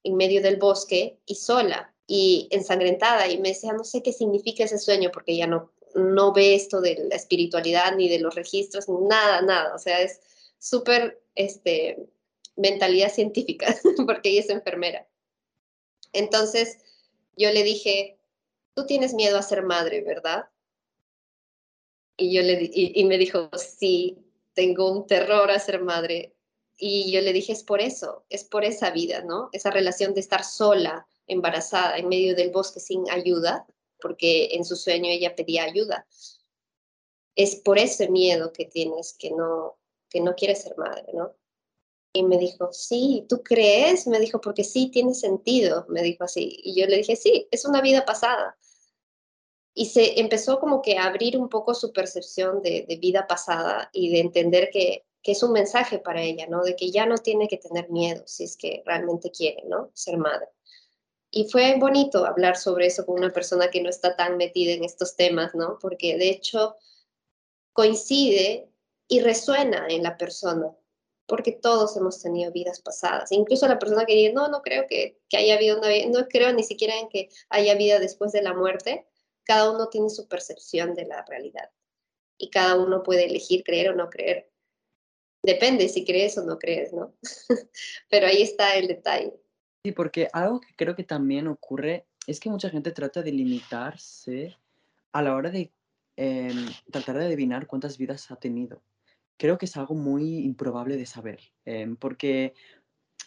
[0.03, 4.63] en medio del bosque y sola y ensangrentada y me decía, no sé qué significa
[4.63, 8.89] ese sueño porque ella no, no ve esto de la espiritualidad ni de los registros,
[8.89, 10.19] nada, nada, o sea, es
[10.57, 12.09] súper este,
[12.55, 15.07] mentalidad científica porque ella es enfermera.
[16.11, 16.79] Entonces
[17.38, 18.17] yo le dije,
[18.73, 20.45] tú tienes miedo a ser madre, ¿verdad?
[22.17, 24.17] Y, yo le, y, me dijo, sí,
[24.55, 26.34] tengo un terror a ser madre.
[26.78, 29.49] Y yo le dije, es por eso, es por esa vida, ¿no?
[29.53, 33.65] Esa relación de estar sola, embarazada, en medio del bosque sin ayuda,
[34.01, 36.05] porque en su sueño ella pedía ayuda.
[37.36, 39.78] Es por ese miedo que tienes que no,
[40.09, 41.34] que no quieres ser madre, ¿no?
[42.13, 44.07] Y me dijo, sí, ¿tú crees?
[44.07, 46.59] Me dijo, porque sí, tiene sentido, me dijo así.
[46.63, 48.57] Y yo le dije, sí, es una vida pasada
[49.78, 54.09] y se empezó como que a abrir un poco su percepción de, vida pasada y
[54.09, 56.63] de entender que, que, es un mensaje para ella, ¿no?
[56.63, 59.89] De que ya no tiene que tener miedo si es que realmente quiere, ¿no?
[59.93, 60.47] Ser madre.
[61.32, 64.84] Y fue bonito hablar sobre eso con una persona que no está tan metida en
[64.84, 65.80] estos temas, ¿no?
[65.82, 66.76] Porque de hecho
[67.73, 68.69] coincide
[69.07, 70.71] y resuena en la persona,
[71.26, 73.32] porque todos hemos tenido vidas pasadas.
[73.32, 76.53] Incluso la persona que dice, no, no creo que, haya habido una vida, no creo
[76.53, 79.05] ni siquiera en que haya vida después de la muerte,
[79.43, 81.69] cada uno tiene su percepción de la realidad
[82.38, 84.55] y cada uno puede elegir creer o no creer.
[85.45, 87.13] Depende si crees o no crees, ¿no?
[88.09, 89.33] Pero ahí está el detalle.
[89.83, 94.57] Sí, porque algo que creo que también ocurre es que mucha gente trata de limitarse
[95.11, 95.71] a la hora de
[96.15, 98.81] em, tratar de adivinar cuántas vidas ha tenido.
[99.37, 102.53] Creo que es algo muy improbable de saber, em, porque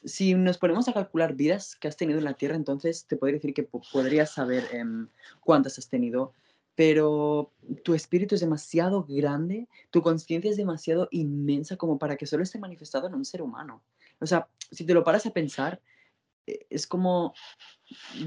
[0.04, 3.36] si nos ponemos a calcular vidas que has tenido en la Tierra, entonces te podría
[3.36, 5.08] decir que podrías saber em,
[5.40, 6.34] cuántas has tenido,
[6.78, 7.52] pero
[7.82, 12.60] tu espíritu es demasiado grande, tu conciencia es demasiado inmensa como para que solo esté
[12.60, 13.82] manifestado en un ser humano.
[14.20, 15.82] O sea, si te lo paras a pensar,
[16.46, 17.34] e, es como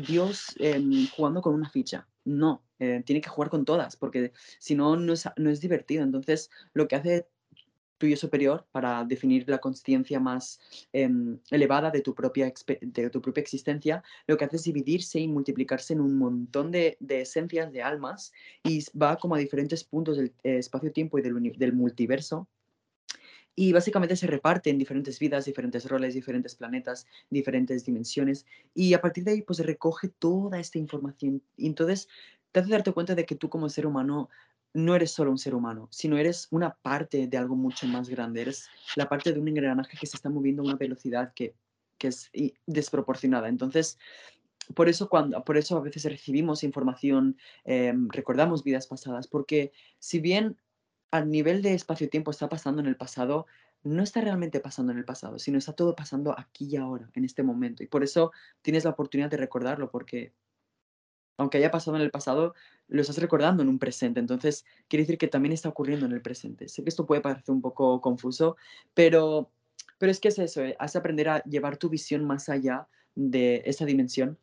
[0.05, 2.09] Dios em, jugando con una ficha.
[2.25, 6.03] No, eh, tiene que jugar con todas, porque si no, no es divertido.
[6.03, 7.29] Entonces, lo que hace
[8.01, 10.59] tuyo superior para definir la conciencia más
[10.91, 15.27] em, elevada de tu, propia de tu propia existencia, lo que hace es dividirse y
[15.27, 18.33] multiplicarse en un montón de, esencias, de almas,
[18.63, 22.47] y va como a diferentes puntos del eh, espacio-tiempo y del, del multiverso,
[23.55, 28.47] y básicamente se reparte en diferentes vidas, diferentes roles, diferentes planetas, diferentes dimensiones.
[28.73, 31.43] Y a partir de ahí, pues recoge toda esta información.
[31.57, 32.07] Y entonces
[32.51, 34.29] te hace darte cuenta de que tú como ser humano
[34.73, 38.41] no eres solo un ser humano, sino eres una parte de algo mucho más grande.
[38.41, 41.55] Eres la parte de un engranaje que se está moviendo a una velocidad que,
[41.99, 42.31] es
[42.65, 43.47] desproporcionada.
[43.47, 43.99] Entonces,
[44.73, 50.19] por eso, cuando, por eso a veces recibimos información, em, recordamos vidas pasadas, porque si
[50.19, 50.57] bien
[51.11, 53.45] a nivel de espacio-tiempo está pasando en el pasado,
[53.83, 57.25] no está realmente pasando en el pasado, sino está todo pasando aquí y ahora, en
[57.25, 57.83] este momento.
[57.83, 58.31] Y por eso
[58.63, 60.33] tienes la oportunidad de recordarlo, porque
[61.41, 62.53] aunque haya pasado en el pasado,
[62.87, 64.19] lo estás recordando en un presente.
[64.19, 66.69] Entonces, quiere decir que también está ocurriendo en el presente.
[66.69, 68.57] Sé que esto puede parecer un poco confuso,
[68.93, 69.51] pero,
[69.97, 70.75] pero es que es eso, ¿eh?
[70.77, 74.37] has de aprender a llevar tu visión más allá de esa dimensión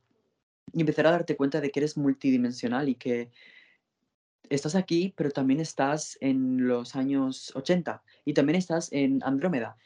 [0.73, 3.31] y empezar a darte cuenta de que eres multidimensional y que
[4.51, 9.77] estás aquí, pero también estás en los años 80 y también estás en Andrómeda.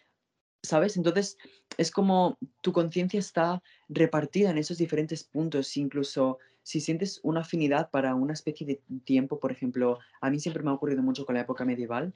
[0.62, 0.96] ¿Sabes?
[0.96, 1.36] Entonces,
[1.76, 7.90] es como tu conciencia está repartida en esos diferentes puntos, incluso si sientes una afinidad
[7.90, 11.34] para una especie de tiempo, por ejemplo, a mí siempre me ha ocurrido mucho con
[11.34, 12.12] la época medieval,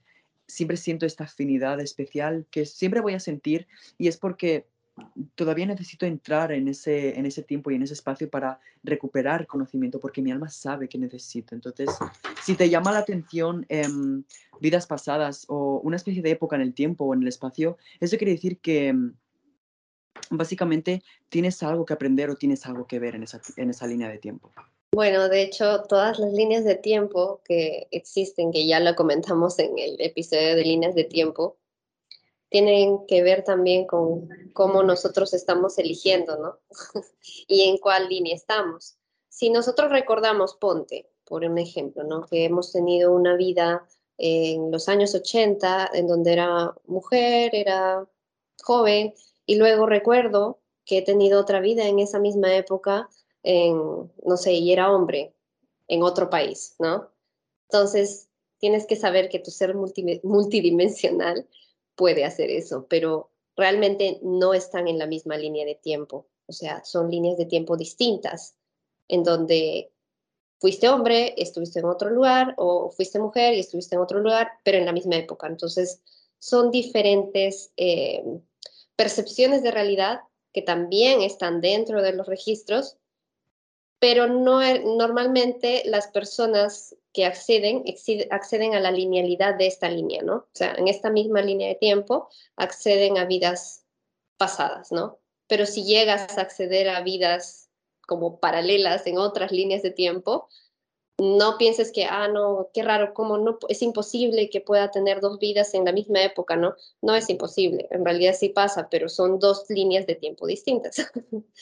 [0.47, 3.67] siempre siento esta afinidad especial que siempre voy a sentir
[3.99, 4.67] y es porque
[5.35, 10.01] todavía necesito entrar en ese, en ese tiempo y en ese espacio para recuperar conocimiento,
[10.01, 11.55] porque mi alma sabe que necesito.
[11.55, 11.91] Entonces,
[12.43, 14.25] si te llama la atención em,
[14.61, 18.17] vidas pasadas o una especie de época en el tiempo o en el espacio, eso
[18.17, 19.15] quiere decir que em,
[20.31, 24.09] básicamente tienes algo que aprender o tienes algo que ver en esa, en esa línea
[24.09, 24.53] de tiempo.
[24.93, 29.79] Bueno, de hecho, todas las líneas de tiempo que existen, que ya lo comentamos en
[29.79, 31.59] el episodio de líneas de tiempo,
[32.49, 36.59] tienen que ver también con cómo nosotros estamos eligiendo, ¿no?
[37.49, 38.97] y en cuál línea estamos.
[39.29, 42.25] Si nosotros recordamos, ponte, por un ejemplo, ¿no?
[42.25, 43.87] Que hemos tenido una vida
[44.17, 48.07] en los años 80 en donde era mujer, era
[48.63, 49.13] joven,
[49.47, 53.09] y luego recuerdo que he tenido otra vida en esa misma época,
[53.43, 53.77] en,
[54.25, 55.35] no sé, y era hombre
[55.89, 57.11] en otro país, ¿no?
[57.69, 58.29] Entonces,
[58.59, 61.49] tienes que saber que tu ser multidimensional
[61.95, 66.27] puede hacer eso, pero realmente no están en la misma línea de tiempo.
[66.47, 68.57] O sea, son líneas de tiempo distintas,
[69.09, 69.93] en donde
[70.59, 74.79] fuiste hombre, estuviste en otro lugar, o fuiste mujer y estuviste en otro lugar, pero
[74.79, 75.47] en la misma época.
[75.47, 76.01] Entonces,
[76.39, 78.23] son diferentes eh,
[78.97, 80.21] percepciones de realidad
[80.53, 82.97] que también están dentro de los registros,
[83.99, 87.85] pero no, e, normalmente las personas que acceden,
[88.31, 90.35] acceden a la linealidad de esta línea, ¿no?
[90.37, 93.85] O sea, en esta misma línea de tiempo acceden a vidas
[94.37, 95.19] pasadas, ¿no?
[95.47, 97.71] Pero si llegas a acceder a vidas
[98.07, 100.49] como paralelas en otras líneas de tiempo,
[101.19, 105.39] no pienses que, ah, no, qué raro, cómo no, es imposible que pueda tener dos
[105.39, 106.75] vidas en la misma época, ¿no?
[107.01, 110.97] No es imposible, en realidad sí pasa, pero son dos líneas de tiempo distintas.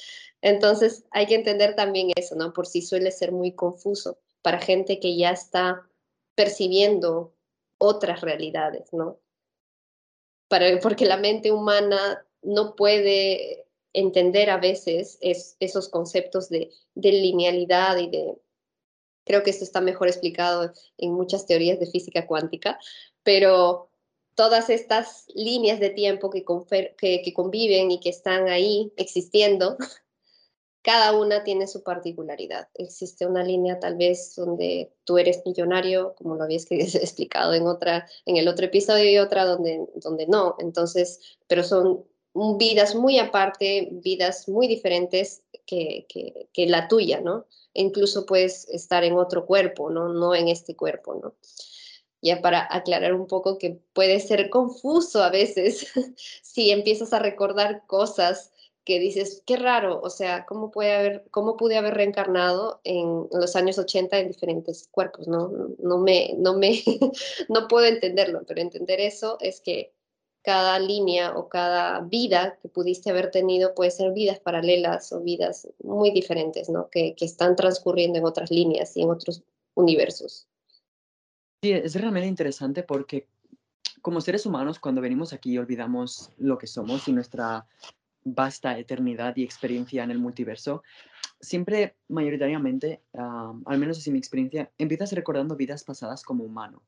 [0.43, 2.53] Entonces hay que entender también eso, ¿no?
[2.53, 5.89] Por si suele ser muy confuso para gente que ya está
[6.35, 7.33] percibiendo
[7.79, 9.21] otras realidades, ¿no?
[10.49, 17.97] Para, porque la mente humana no puede entender a veces esos conceptos de, de linealidad
[17.99, 18.35] y de
[19.25, 22.79] Creo que esto está mejor explicado en muchas teorías de física cuántica,
[23.23, 23.91] pero
[24.35, 26.45] todas estas líneas de tiempo que,
[26.97, 29.77] que, conviven y que están ahí existiendo,
[30.83, 32.69] cada una tiene su particularidad.
[32.75, 38.07] Existe una línea tal vez donde tú eres millonario, como lo habías explicado en, otra,
[38.27, 40.57] en el otro episodio, y otra donde, donde no.
[40.59, 42.05] Entonces, pero son
[42.35, 47.47] vidas muy aparte, vidas muy diferentes que, que, que la tuya, ¿no?
[47.75, 50.09] incluso puedes estar en otro cuerpo, ¿no?
[50.09, 51.35] No en este cuerpo, ¿no?
[52.23, 55.89] Ya para aclarar un poco que puede ser confuso a veces
[56.43, 58.53] si empiezas a recordar cosas
[58.85, 63.57] que dices, qué raro, o sea, ¿cómo, puede haber, cómo pude haber reencarnado en los
[63.57, 65.27] años 80 en diferentes cuerpos?
[65.27, 66.83] No, no, me, no, me,
[67.49, 69.95] no puedo entenderlo, pero entender eso es que
[70.45, 75.69] cada línea o cada vida que pudiste haber tenido puede ser vidas paralelas o vidas
[75.83, 76.89] muy diferentes, ¿no?
[76.91, 79.43] Que, que están transcurriendo en otras líneas y en otros
[79.75, 80.47] universos.
[81.63, 83.27] Sí, es realmente interesante porque
[84.03, 87.67] como seres humanos, cuando venimos aquí olvidamos lo que somos y nuestra
[88.23, 90.83] vasta eternidad y experiencia en el multiverso.
[91.41, 96.83] Siempre, mayoritariamente, al menos así mi experiencia, empiezas recordando vidas pasadas como humano.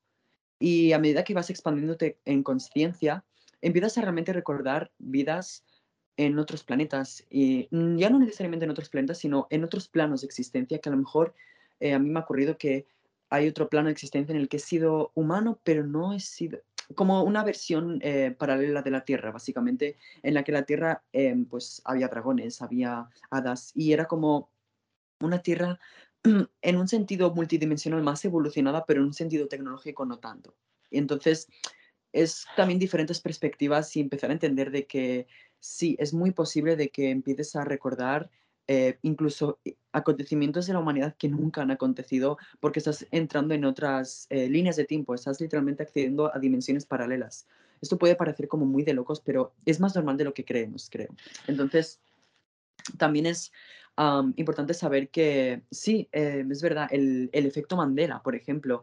[0.58, 3.24] Y a medida que vas expandiéndote en conciencia,
[3.66, 5.64] empiezas a realmente recordar vidas
[6.16, 10.26] en otros planetas, y ya no necesariamente en otros planetas, sino en otros planos de
[10.26, 11.34] existencia, que a lo mejor
[11.80, 12.86] eh, a mí me ha ocurrido que
[13.28, 16.60] hay otro plano de existencia en el que he sido humano, pero no he sido
[16.94, 21.44] como una versión eh, paralela de la Tierra, básicamente, en la que la Tierra, em,
[21.44, 24.48] pues había dragones, había hadas, y era como
[25.20, 25.78] una Tierra
[26.62, 30.54] en un sentido multidimensional más evolucionada, pero en un sentido tecnológico no tanto.
[30.90, 31.48] Y entonces,
[32.16, 35.26] es también diferentes perspectivas y empezar a entender de que
[35.60, 38.30] sí, es muy posible de que empieces a recordar
[38.68, 43.64] eh, incluso eh, acontecimientos de la humanidad que nunca han acontecido porque estás entrando en
[43.64, 47.46] otras eh, líneas de tiempo, estás literalmente accediendo a dimensiones paralelas.
[47.80, 50.88] Esto puede parecer como muy de locos, pero es más normal de lo que creemos,
[50.90, 51.14] creo.
[51.46, 52.00] Entonces,
[52.96, 53.52] también es
[54.36, 58.82] importante saber que sí, es verdad, el, el, efecto Mandela, por ejemplo,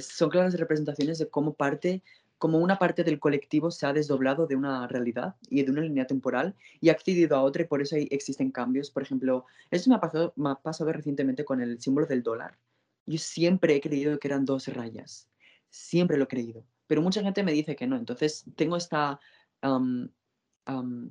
[0.00, 2.02] son claras representaciones de cómo parte
[2.44, 6.06] como una parte del colectivo se ha desdoblado de una realidad y de una línea
[6.06, 8.90] temporal y ha accedido a otra y por eso existen cambios.
[8.90, 12.58] Por ejemplo, esto me ha, pasado, me ha pasado recientemente con el símbolo del dólar.
[13.06, 15.26] Yo siempre he creído que eran dos rayas,
[15.70, 17.96] siempre lo he creído, pero mucha gente me dice que no.
[17.96, 19.18] Entonces tengo esta,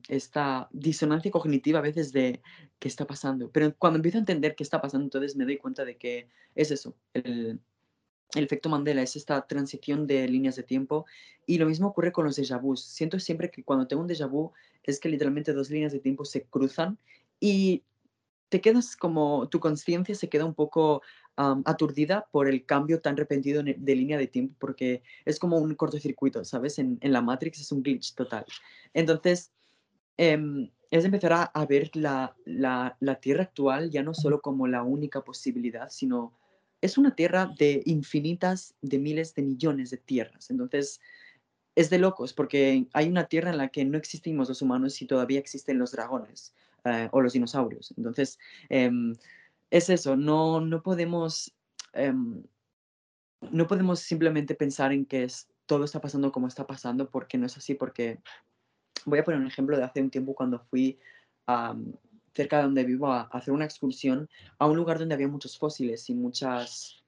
[0.08, 2.44] esta disonancia cognitiva a veces de
[2.78, 3.50] qué está pasando.
[3.50, 6.70] Pero cuando empiezo a entender qué está pasando, entonces me doy cuenta de que es
[6.70, 7.60] eso, el,
[8.36, 11.06] el efecto Mandela es esta transición de líneas de tiempo
[11.46, 12.60] y lo mismo ocurre con los déjà.
[12.78, 14.52] Siento siempre que cuando tengo un déjà vu
[14.84, 16.98] es que literalmente dos líneas de tiempo se cruzan
[17.40, 17.84] y
[18.50, 21.02] te quedas como, tu conciencia se queda un poco
[21.36, 26.46] aturdida por el cambio tan repentino de línea de tiempo porque es como un cortocircuito,
[26.46, 26.78] ¿sabes?
[26.78, 28.46] En, la Matrix es un glitch total.
[28.94, 29.52] Entonces,
[30.18, 34.68] em, es empezar a, a ver la, la, la Tierra actual ya no solo como
[34.68, 36.34] la única posibilidad, sino
[36.84, 40.50] es una tierra de infinitas, de miles de millones de tierras.
[40.50, 41.00] Entonces,
[41.76, 45.08] es de locos porque hay una tierra en la que no existimos los humanos y
[45.08, 46.54] todavía existen los dragones
[46.84, 47.94] eh, o los dinosaurios.
[47.96, 49.16] Entonces, em,
[49.72, 51.54] es eso, no, no podemos...
[51.94, 52.44] Em,
[53.52, 55.28] no podemos simplemente pensar en que
[55.66, 58.20] todo está pasando como está pasando porque no es así, porque
[59.06, 60.98] voy a poner un ejemplo de hace un tiempo cuando fui
[62.34, 66.10] cerca de donde vivo a, hacer una excursión a un lugar donde había muchos fósiles
[66.10, 67.04] y muchas,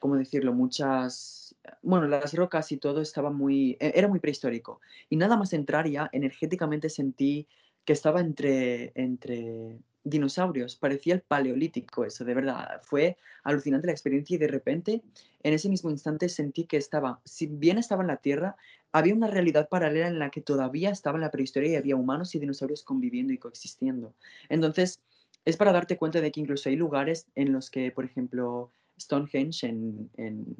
[0.00, 0.52] ¿cómo decirlo?
[0.52, 4.80] Muchas, bueno, las rocas y todo estaba muy, e, era muy prehistórico.
[5.10, 7.46] Y nada más entrar ya, energéticamente sentí
[7.84, 12.80] que estaba entre, entre dinosaurios, parecía el paleolítico eso, de verdad.
[12.84, 15.02] Fue alucinante la experiencia y de repente,
[15.42, 18.56] en ese mismo instante, sentí que estaba, si bien estaba en la Tierra,
[18.92, 22.34] había una realidad paralela en la que todavía estaba en la prehistoria y había humanos
[22.34, 24.14] y dinosaurios conviviendo y coexistiendo.
[24.48, 25.00] Entonces,
[25.44, 29.66] es para darte cuenta de que incluso hay lugares en los que, por ejemplo, Stonehenge
[29.66, 30.56] en, en,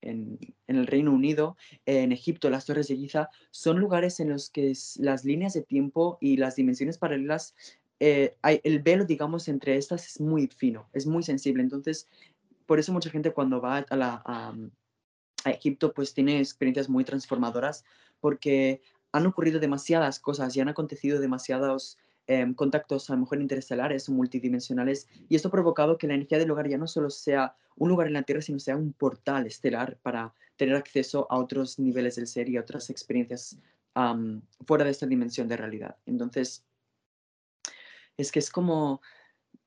[0.00, 1.56] en, el Reino Unido,
[1.86, 6.18] en Egipto, las Torres de Giza, son lugares en los que las líneas de tiempo
[6.20, 7.54] y las dimensiones paralelas
[8.00, 11.62] eh, el velo, digamos, entre estas es muy fino, es muy sensible.
[11.62, 12.08] Entonces,
[12.66, 14.54] por eso mucha gente cuando va a, a,
[15.50, 17.84] Egipto, pues tiene experiencias muy transformadoras,
[18.20, 18.82] porque
[19.12, 21.96] han ocurrido demasiadas cosas y han acontecido demasiados
[22.26, 26.38] em, contactos a lo mejor interestelares o multidimensionales, y esto ha provocado que la energía
[26.38, 29.46] del lugar ya no solo sea un lugar en la Tierra, sino sea un portal
[29.46, 33.58] estelar para tener acceso a otros niveles del ser y otras experiencias
[34.66, 35.96] fuera de esta dimensión de realidad.
[36.06, 36.64] Entonces,
[38.18, 39.00] es que es como,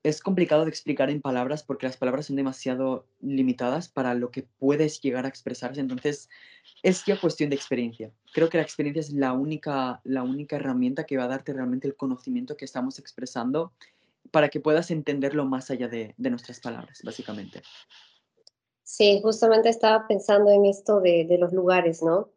[0.03, 4.43] es complicado de explicar en palabras porque las palabras son demasiado limitadas para lo que
[4.59, 5.79] puedes llegar a expresarse.
[5.79, 6.29] Entonces,
[6.83, 8.11] es ya cuestión de experiencia.
[8.33, 11.87] Creo que la experiencia es la única, la única herramienta que va a darte realmente
[11.87, 13.71] el conocimiento que estamos expresando
[14.31, 17.61] para que puedas entenderlo más allá de, nuestras palabras, básicamente.
[18.83, 22.29] Sí, justamente estaba pensando en esto de, de los lugares, ¿no?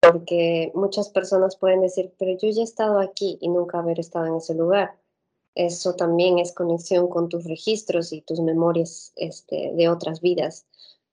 [0.00, 4.26] Porque muchas personas pueden decir, pero yo ya he estado aquí y nunca haber estado
[4.26, 5.01] en ese lugar
[5.54, 10.66] eso también es conexión con tus registros y tus memorias este, de otras vidas.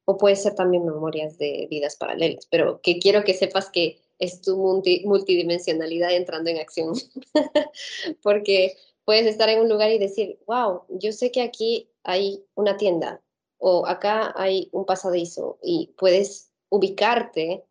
[0.05, 4.41] O puede ser también memorias de vidas paralelas, pero que quiero que sepas que es
[4.41, 6.93] tu multidimensionalidad entrando en acción.
[8.23, 8.75] Porque
[9.05, 13.21] puedes estar en un lugar y decir, wow, yo sé que aquí hay una tienda
[13.57, 17.65] o acá hay un pasadizo y puedes ubicarte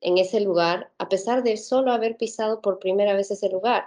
[0.00, 3.84] en ese lugar a pesar de solo haber pisado por primera vez ese lugar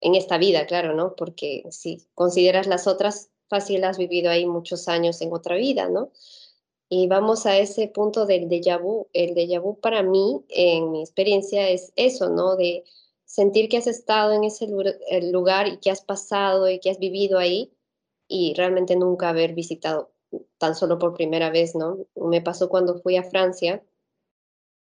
[0.00, 1.14] en esta vida, claro, ¿no?
[1.16, 6.10] Porque si consideras las otras, fácil has vivido ahí muchos años en otra vida, ¿no?
[6.88, 9.08] Y vamos a ese punto del déjà vu.
[9.12, 12.56] El déjà vu para mí, en mi experiencia, es eso, ¿no?
[12.56, 12.84] De
[13.24, 14.68] sentir que has estado en ese
[15.32, 17.72] lugar y que has pasado y que has vivido ahí
[18.28, 20.12] y realmente nunca haber visitado
[20.58, 22.06] tan solo por primera vez, ¿no?
[22.14, 23.82] Me pasó cuando fui a Francia,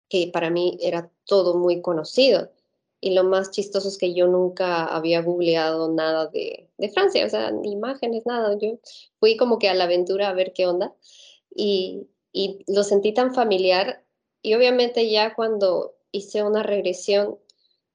[0.09, 2.49] que para mí era todo muy conocido
[3.01, 7.29] y lo más chistoso es que yo nunca había googleado nada de, de, Francia, o
[7.29, 8.57] sea, ni imágenes, nada.
[8.59, 8.79] Yo
[9.19, 10.93] fui como que a la aventura a ver qué onda
[11.55, 14.03] y, y lo sentí tan familiar.
[14.41, 17.37] Y obviamente ya cuando hice una regresión,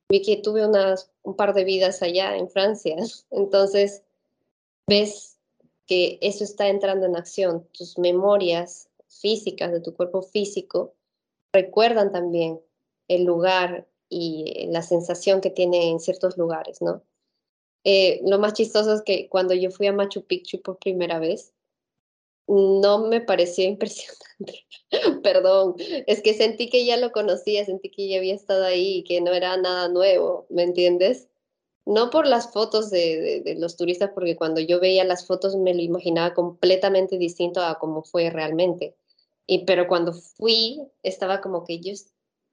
[0.09, 2.97] vi que tuve unas, un par de vidas allá en Francia.
[3.31, 4.03] Entonces,
[4.87, 5.39] ves
[5.87, 7.69] que eso está entrando en acción.
[7.73, 10.95] Tus memorias físicas de tu cuerpo físico
[11.53, 12.61] recuerdan también
[13.09, 17.03] el lugar, y la sensación que tiene en ciertos lugares, ¿no?
[17.83, 21.53] Eh, lo más chistoso es que cuando yo fui a Machu Picchu por primera vez,
[22.47, 24.67] no me pareció impresionante.
[25.23, 25.75] Perdón,
[26.07, 29.33] es que sentí que ya lo conocía, sentí que ya había estado ahí que no
[29.33, 31.29] era nada nuevo, ¿me entiendes?
[31.87, 35.75] No por las fotos de, de, los turistas, porque cuando yo veía las fotos me
[35.75, 38.97] lo imaginaba completamente distinto a cómo fue realmente.
[39.47, 41.93] Y, pero cuando fui, estaba como que yo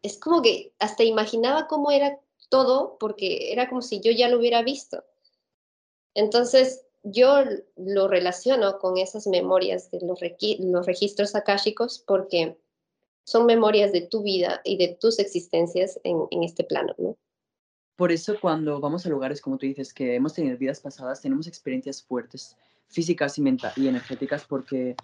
[0.01, 4.39] es como que hasta imaginaba cómo era todo porque era como si yo ya lo
[4.39, 5.03] hubiera visto.
[6.13, 7.43] Entonces, yo
[7.77, 10.19] lo relaciono con esas memorias de los,
[10.85, 12.57] registros akáshicos porque
[13.23, 17.17] son memorias de tu vida y de tus existencias en, este plano, ¿no?
[17.95, 21.47] Por eso cuando vamos a lugares, como tú dices, que hemos tenido vidas pasadas, tenemos
[21.47, 23.43] experiencias fuertes, físicas y,
[23.75, 24.95] y energéticas, porque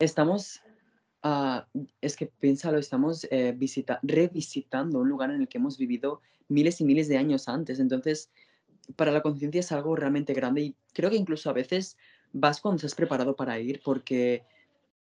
[0.00, 0.60] estamos
[1.22, 1.66] Ah,
[2.00, 3.56] es que piénsalo, estamos eh,
[4.02, 7.80] revisitando un lugar en el que hemos vivido miles y miles de años antes.
[7.80, 8.30] Entonces,
[8.94, 11.96] para la conciencia es algo realmente grande y creo que incluso a veces
[12.32, 14.44] vas cuando estás preparado para ir porque,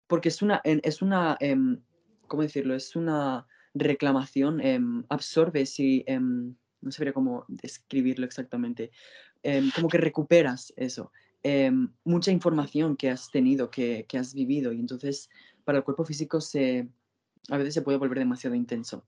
[0.07, 1.81] porque es una, es una em,
[2.27, 2.75] ¿cómo decirlo?
[2.75, 4.79] Es una reclamación, eh,
[5.09, 8.91] absorbes y em, no sabría cómo describirlo exactamente,
[9.75, 11.11] como que recuperas eso,
[12.03, 15.29] mucha información que has tenido, que, que has vivido y entonces
[15.65, 16.87] para el cuerpo físico se,
[17.49, 19.03] a veces se puede volver demasiado intenso.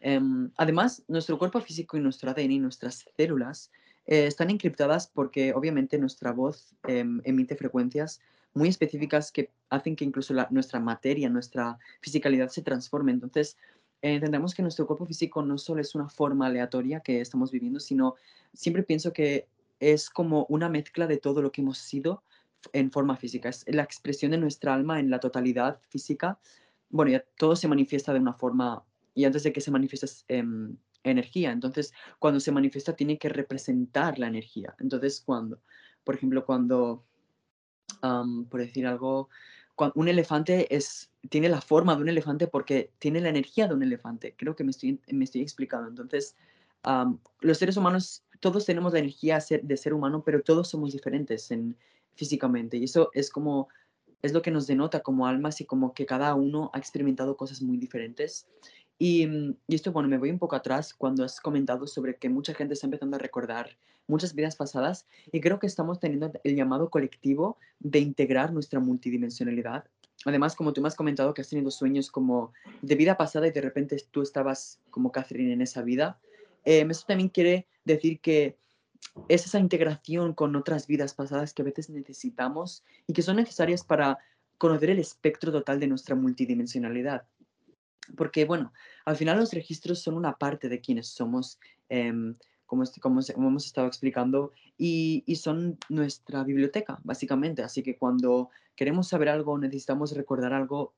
[0.00, 3.70] Em, además, nuestro cuerpo físico y nuestro ADN y nuestras células
[4.06, 8.20] eh, están encriptadas porque obviamente nuestra voz em, emite frecuencias
[8.54, 13.12] muy específicas que hacen que incluso nuestra materia, nuestra fisicalidad se transforme.
[13.12, 13.56] Entonces,
[14.02, 18.16] entendemos que nuestro cuerpo físico no solo es una forma aleatoria que estamos viviendo, sino
[18.52, 19.46] siempre pienso que
[19.78, 22.22] es como una mezcla de todo lo que hemos sido
[22.72, 23.48] en forma física.
[23.48, 26.38] Es la expresión de nuestra alma en la totalidad física.
[26.88, 28.84] Bueno, ya todo se manifiesta de una forma,
[29.14, 31.52] y antes de que se manifieste es, em, energía.
[31.52, 34.74] Entonces, cuando se manifiesta tiene que representar la energía.
[34.80, 35.60] Entonces, cuando,
[36.04, 37.04] por ejemplo, cuando,
[38.00, 39.28] por decir algo,
[39.94, 43.82] un elefante es, tiene la forma de un elefante porque tiene la energía de un
[43.82, 44.34] elefante.
[44.36, 45.88] Creo que me estoy, me estoy explicando.
[45.88, 46.36] Entonces,
[47.40, 51.76] los seres humanos, todos tenemos la energía de ser humano, pero todos somos diferentes en,
[52.14, 52.76] físicamente.
[52.76, 53.68] Y eso es como,
[54.22, 57.62] es lo que nos denota como almas y como que cada uno ha experimentado cosas
[57.62, 58.46] muy diferentes.
[58.98, 62.28] Y, mm, y esto, bueno, me voy un poco atrás cuando has comentado sobre que
[62.28, 63.76] mucha gente está empezando a recordar
[64.10, 69.84] muchas vidas pasadas y creo que estamos teniendo el llamado colectivo de integrar nuestra multidimensionalidad.
[70.26, 72.52] Además, como tú me has comentado que has tenido sueños como
[72.82, 76.18] de vida pasada y de repente tú estabas como Catherine en esa vida,
[76.66, 78.58] eh, eso también quiere decir que
[79.28, 83.84] es esa integración con otras vidas pasadas que a veces necesitamos y que son necesarias
[83.84, 84.18] para
[84.58, 87.24] conocer el espectro total de nuestra multidimensionalidad.
[88.16, 88.72] Porque, bueno,
[89.04, 92.36] al final los registros son una parte de quienes somos, em,
[92.66, 97.62] como, est- como, como hemos estado explicando, y, y son nuestra biblioteca, básicamente.
[97.62, 100.94] Así que cuando queremos saber algo, necesitamos recordar algo,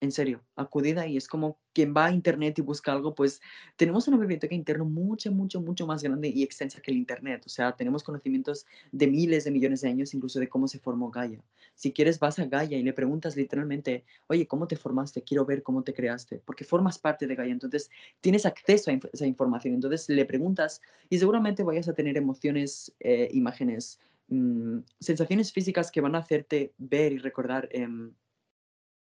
[0.00, 3.40] en serio, acudida y es como quien va a internet y busca algo, pues
[3.76, 7.42] tenemos una biblioteca interna mucho, mucho, mucho más grande y extensa que el internet.
[7.46, 11.10] O sea, tenemos conocimientos de miles de millones de años, incluso de cómo se formó
[11.10, 11.42] Gaia.
[11.74, 15.22] Si quieres, vas a Gaia y le preguntas literalmente, oye, ¿cómo te formaste?
[15.22, 17.52] Quiero ver cómo te creaste, porque formas parte de Gaia.
[17.52, 17.90] Entonces,
[18.20, 19.74] tienes acceso a esa información.
[19.74, 26.00] Entonces, le preguntas y seguramente vayas a tener emociones, eh, imágenes, mm, sensaciones físicas que
[26.02, 27.68] van a hacerte ver y recordar.
[27.72, 28.12] em,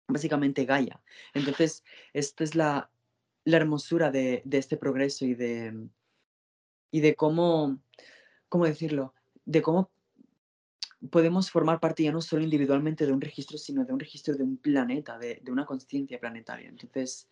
[0.08, 1.02] básicamente Gaia.
[1.34, 1.84] Entonces,
[2.14, 2.90] esta es la,
[3.44, 5.88] la hermosura de, de este progreso y de,
[6.92, 7.80] y de cómo,
[8.50, 9.14] ¿cómo decirlo?
[9.46, 9.90] De cómo
[11.12, 14.44] podemos formar parte ya no solo individualmente de un registro, sino de un registro de
[14.44, 16.70] un planeta, de, de una conciencia planetaria.
[16.70, 17.28] Entonces,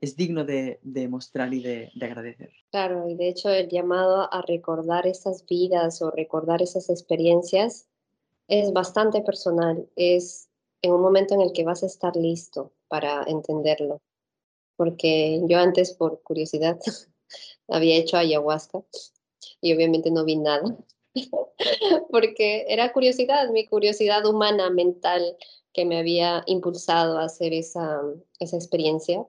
[0.00, 2.52] es digno de, de mostrar y de, de agradecer.
[2.70, 7.88] Claro, y de hecho el llamado a recordar esas vidas o recordar esas experiencias
[8.46, 9.88] es bastante personal.
[9.96, 10.50] Es
[10.82, 14.00] en un momento en el que vas a estar listo para entenderlo.
[14.76, 16.78] Porque yo antes, por curiosidad,
[17.68, 18.82] había hecho ayahuasca
[19.60, 20.76] y obviamente no vi nada.
[22.10, 25.36] Porque era curiosidad, mi curiosidad humana, mental,
[25.72, 28.00] que me había impulsado a hacer esa,
[28.38, 29.26] esa experiencia.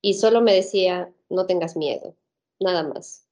[0.00, 2.16] Y solo me decía, no tengas miedo,
[2.60, 3.26] nada más.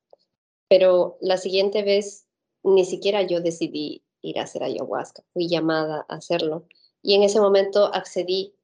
[0.69, 2.27] Pero la siguiente vez
[2.63, 6.67] ni siquiera yo decidí ir a hacer ayahuasca, fui llamada a hacerlo.
[7.03, 8.55] Y en ese momento accedí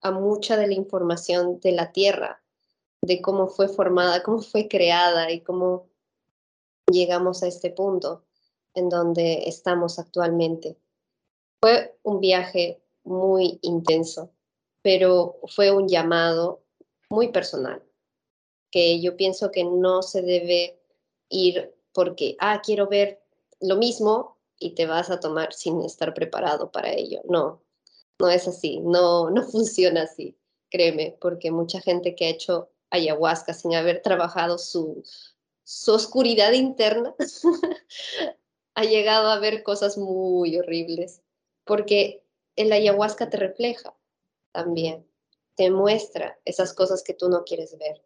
[0.00, 2.42] a mucha de la información de la Tierra,
[3.02, 5.90] de cómo fue formada, cómo fue creada y cómo
[6.90, 8.24] llegamos a este punto
[8.74, 10.78] en donde estamos actualmente.
[11.60, 14.32] Fue un viaje muy intenso,
[14.82, 16.62] pero fue un llamado
[17.10, 17.82] muy personal,
[18.70, 20.80] que yo pienso que no se debe
[21.28, 23.22] ir porque, ah, quiero ver
[23.60, 24.31] lo mismo
[24.62, 27.20] y te vas a tomar sin estar preparado para ello.
[27.24, 27.62] No,
[28.18, 30.36] no es así, no, no funciona así,
[30.70, 35.02] créeme, porque mucha gente que ha hecho ayahuasca sin haber trabajado su,
[35.64, 37.14] su oscuridad interna
[38.74, 41.22] ha llegado a ver cosas muy horribles,
[41.64, 42.22] porque
[42.56, 43.94] el ayahuasca te refleja
[44.52, 45.06] también,
[45.54, 48.02] te muestra esas cosas que tú no quieres ver.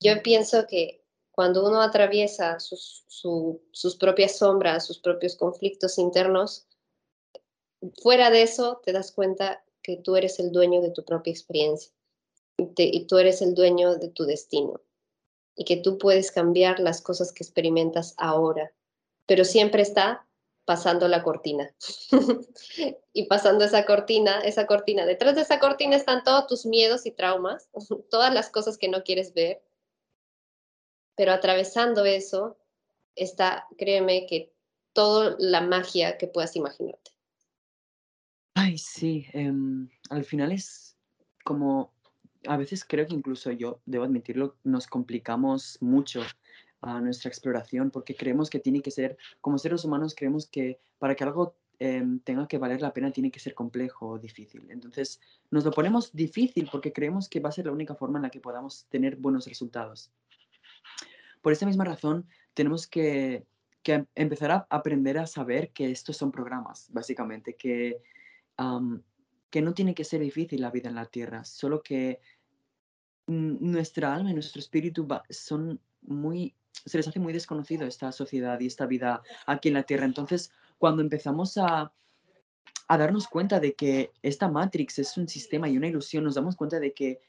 [0.00, 1.01] Yo pienso que
[1.32, 6.66] cuando uno atraviesa sus, su, sus propias sombras, sus propios conflictos internos,
[8.02, 11.92] fuera de eso te das cuenta que tú eres el dueño de tu propia experiencia
[12.56, 14.80] y, y tú eres el dueño de tu destino
[15.56, 18.72] y que tú puedes cambiar las cosas que experimentas ahora,
[19.26, 20.26] pero siempre está
[20.64, 21.74] pasando la cortina.
[23.12, 27.10] y pasando esa cortina, esa cortina, detrás de esa cortina están todos tus miedos y
[27.10, 27.68] traumas,
[28.10, 29.62] todas las cosas que no quieres ver,
[31.16, 32.56] pero atravesando eso
[33.14, 34.52] está, créeme que
[34.92, 37.10] toda la magia que puedas imaginarte.
[38.54, 40.96] Ay, sí, em, al final es
[41.44, 41.92] como,
[42.46, 46.22] a veces creo que incluso yo, debo admitirlo, nos complicamos mucho
[46.82, 51.14] a nuestra exploración porque creemos que tiene que ser, como seres humanos, creemos que para
[51.14, 54.66] que algo em, tenga que valer la pena tiene que ser complejo o difícil.
[54.70, 58.24] Entonces, nos lo ponemos difícil porque creemos que va a ser la única forma en
[58.24, 60.10] la que podamos tener buenos resultados.
[61.42, 63.44] Por esa misma razón, tenemos que,
[63.84, 68.00] em- empezar a aprender a saber que estos son programas, básicamente, que
[68.56, 72.20] no tiene que ser difícil la vida en la Tierra, solo que
[73.26, 76.54] nuestra alma y nuestro espíritu son muy,
[76.86, 80.06] se les hace muy desconocido esta sociedad y esta vida aquí en la Tierra.
[80.06, 81.92] Entonces, cuando empezamos a
[82.88, 86.78] darnos cuenta de que esta Matrix es un sistema y una ilusión, nos damos cuenta
[86.78, 87.20] de que,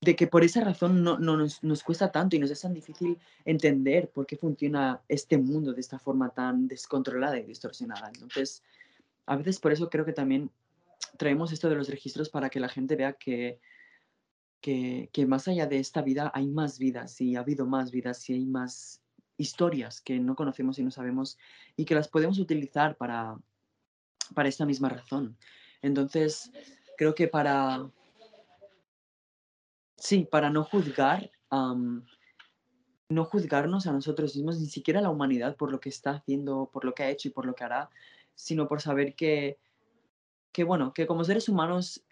[0.00, 2.74] de que por esa razón no, no nos, nos, cuesta tanto y nos es tan
[2.74, 8.08] difícil entender por qué funciona este mundo de esta forma tan descontrolada y distorsionada.
[8.08, 8.62] Entonces,
[9.24, 10.50] a veces por eso creo que también
[11.16, 13.58] traemos esto de los registros para que la gente vea que
[14.60, 18.34] que, más allá de esta vida hay más vidas y ha habido más vidas y
[18.34, 19.00] hay más
[19.36, 21.38] historias que no conocemos y no sabemos
[21.76, 23.36] y que las podemos utilizar para,
[24.34, 25.36] para esta misma razón.
[25.82, 26.50] Entonces,
[26.96, 27.88] creo que para,
[29.96, 31.30] sí, para no juzgar,
[33.08, 36.70] no juzgarnos a nosotros mismos, ni siquiera a la humanidad por lo que está haciendo,
[36.72, 37.90] por lo que ha hecho y por lo que hará,
[38.34, 39.58] sino por saber que,
[40.52, 42.04] que bueno, que como seres humanos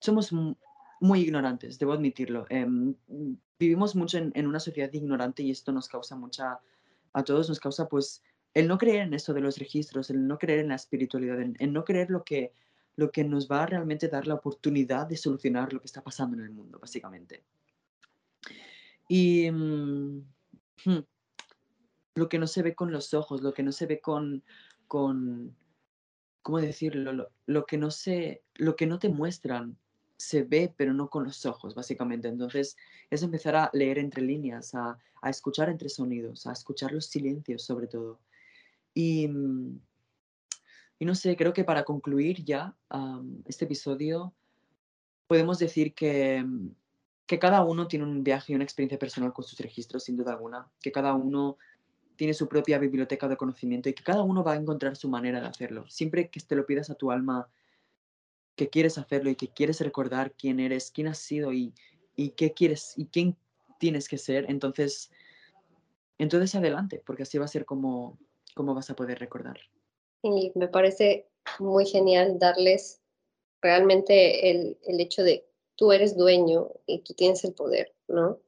[0.00, 0.32] somos
[1.00, 2.46] muy ignorantes, debo admitirlo.
[2.48, 2.94] Em,
[3.58, 6.60] vivimos mucho en, una sociedad ignorante y esto nos causa mucha,
[7.12, 8.22] a todos nos causa pues
[8.54, 11.72] el no creer en esto de los registros, el no creer en la espiritualidad, el,
[11.72, 12.52] no creer lo que,
[12.98, 16.36] lo que nos va a realmente dar la oportunidad de solucionar lo que está pasando
[16.36, 17.44] en el mundo, básicamente.
[19.06, 20.24] Y mm,
[22.16, 24.42] lo que no se ve con los ojos, lo que no se ve con,
[24.88, 25.54] con
[26.42, 27.12] ¿cómo decirlo?
[27.12, 29.78] Lo, lo que no se, lo que no te muestran
[30.16, 32.26] se ve, pero no con los ojos, básicamente.
[32.26, 32.76] Entonces,
[33.10, 37.86] es empezar a leer entre líneas, a, escuchar entre sonidos, a escuchar los silencios sobre
[37.86, 38.18] todo.
[38.92, 39.78] Y, mm,
[40.98, 42.74] y no sé, creo que para concluir ya
[43.46, 44.34] este episodio,
[45.26, 46.70] podemos decir que, mm,
[47.26, 50.32] que cada uno tiene un viaje y una experiencia personal con sus registros, sin duda
[50.32, 51.58] alguna, que cada uno
[52.16, 55.40] tiene su propia biblioteca de conocimiento y que cada uno va a encontrar su manera
[55.40, 55.88] de hacerlo.
[55.88, 57.48] Siempre que te lo pidas a tu alma
[58.56, 61.72] que quieres hacerlo y que quieres recordar quién eres, quién has sido y,
[62.16, 63.36] y qué quieres y quién
[63.78, 65.12] tienes que ser, entonces,
[66.18, 68.18] entonces adelante, porque así va a ser como,
[68.54, 69.60] como vas a poder recordar.
[70.22, 73.00] Y me parece muy genial darles
[73.60, 75.46] realmente el, el hecho de
[75.76, 78.38] tú eres dueño y tú tienes el poder, ¿no?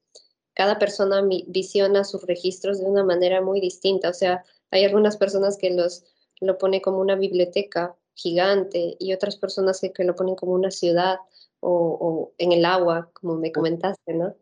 [0.55, 5.57] Cada persona visiona sus registros de una manera muy distinta, o sea, hay algunas personas
[5.57, 6.05] que los
[6.41, 11.19] lo pone como una biblioteca gigante y otras personas que, lo ponen como una ciudad
[11.61, 14.35] o, en el agua, como me comentaste, ¿no?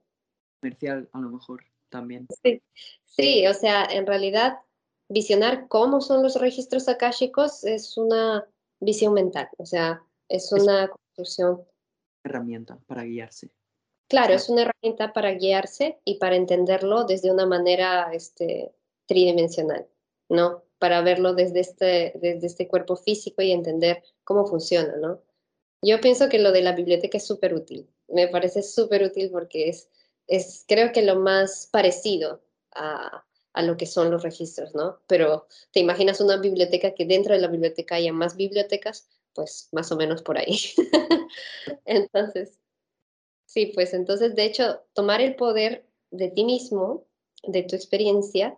[0.60, 2.26] Comercial, a lo mejor también.
[2.42, 2.62] Sí.
[3.04, 4.58] sí, o sea, en realidad
[5.09, 8.46] visionar cómo son los registros akáshicos es una
[8.80, 11.64] visión mental, o sea, es una construcción.
[12.24, 13.50] Herramienta para guiarse.
[14.09, 18.72] Claro, es una herramienta para guiarse y para entenderlo desde una manera este,
[19.06, 19.86] tridimensional,
[20.28, 20.62] ¿no?
[20.78, 25.22] para verlo desde este, desde este cuerpo físico y entender cómo funciona, ¿no?
[25.82, 29.68] Yo pienso que lo de la biblioteca es súper útil, me parece súper útil porque
[29.68, 29.88] es,
[30.26, 32.42] es, creo que lo más parecido
[32.74, 33.24] a,
[33.59, 35.00] a lo que son los registros, ¿no?
[35.09, 39.90] Pero te imaginas una biblioteca que dentro de la biblioteca haya más bibliotecas, pues más
[39.90, 40.61] o menos por ahí.
[41.84, 42.61] entonces,
[43.46, 47.04] sí, pues entonces, de hecho, tomar el poder de ti mismo,
[47.42, 48.56] de tu experiencia,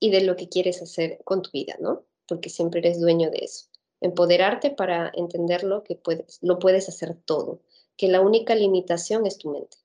[0.00, 2.04] y de lo que quieres hacer con tu vida, ¿no?
[2.26, 3.66] Porque siempre eres dueño de eso.
[4.00, 7.60] Empoderarte para entenderlo que puedes, lo puedes hacer todo,
[7.96, 9.78] que la única limitación es tu mente.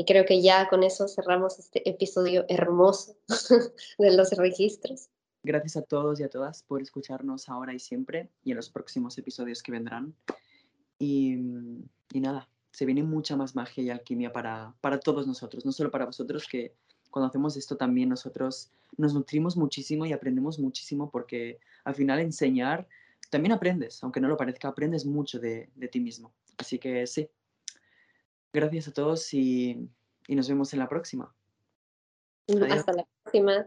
[0.00, 3.18] Y creo que ya con eso cerramos este episodio hermoso
[3.98, 5.10] de los registros.
[5.42, 9.18] Gracias a todos y a todas por escucharnos ahora y siempre y en los próximos
[9.18, 10.14] episodios que vendrán.
[10.98, 11.34] Y,
[12.14, 15.90] y nada, se viene mucha más magia y alquimia para, para todos nosotros, no solo
[15.90, 16.72] para vosotros que
[17.10, 22.88] cuando hacemos esto también nosotros nos nutrimos muchísimo y aprendemos muchísimo porque al final enseñar
[23.28, 26.32] también aprendes, aunque no lo parezca, aprendes mucho de, ti mismo.
[26.56, 27.28] Así que sí,
[28.52, 29.88] gracias a todos y,
[30.26, 31.34] y nos vemos en la próxima.
[32.70, 33.66] Hasta la próxima.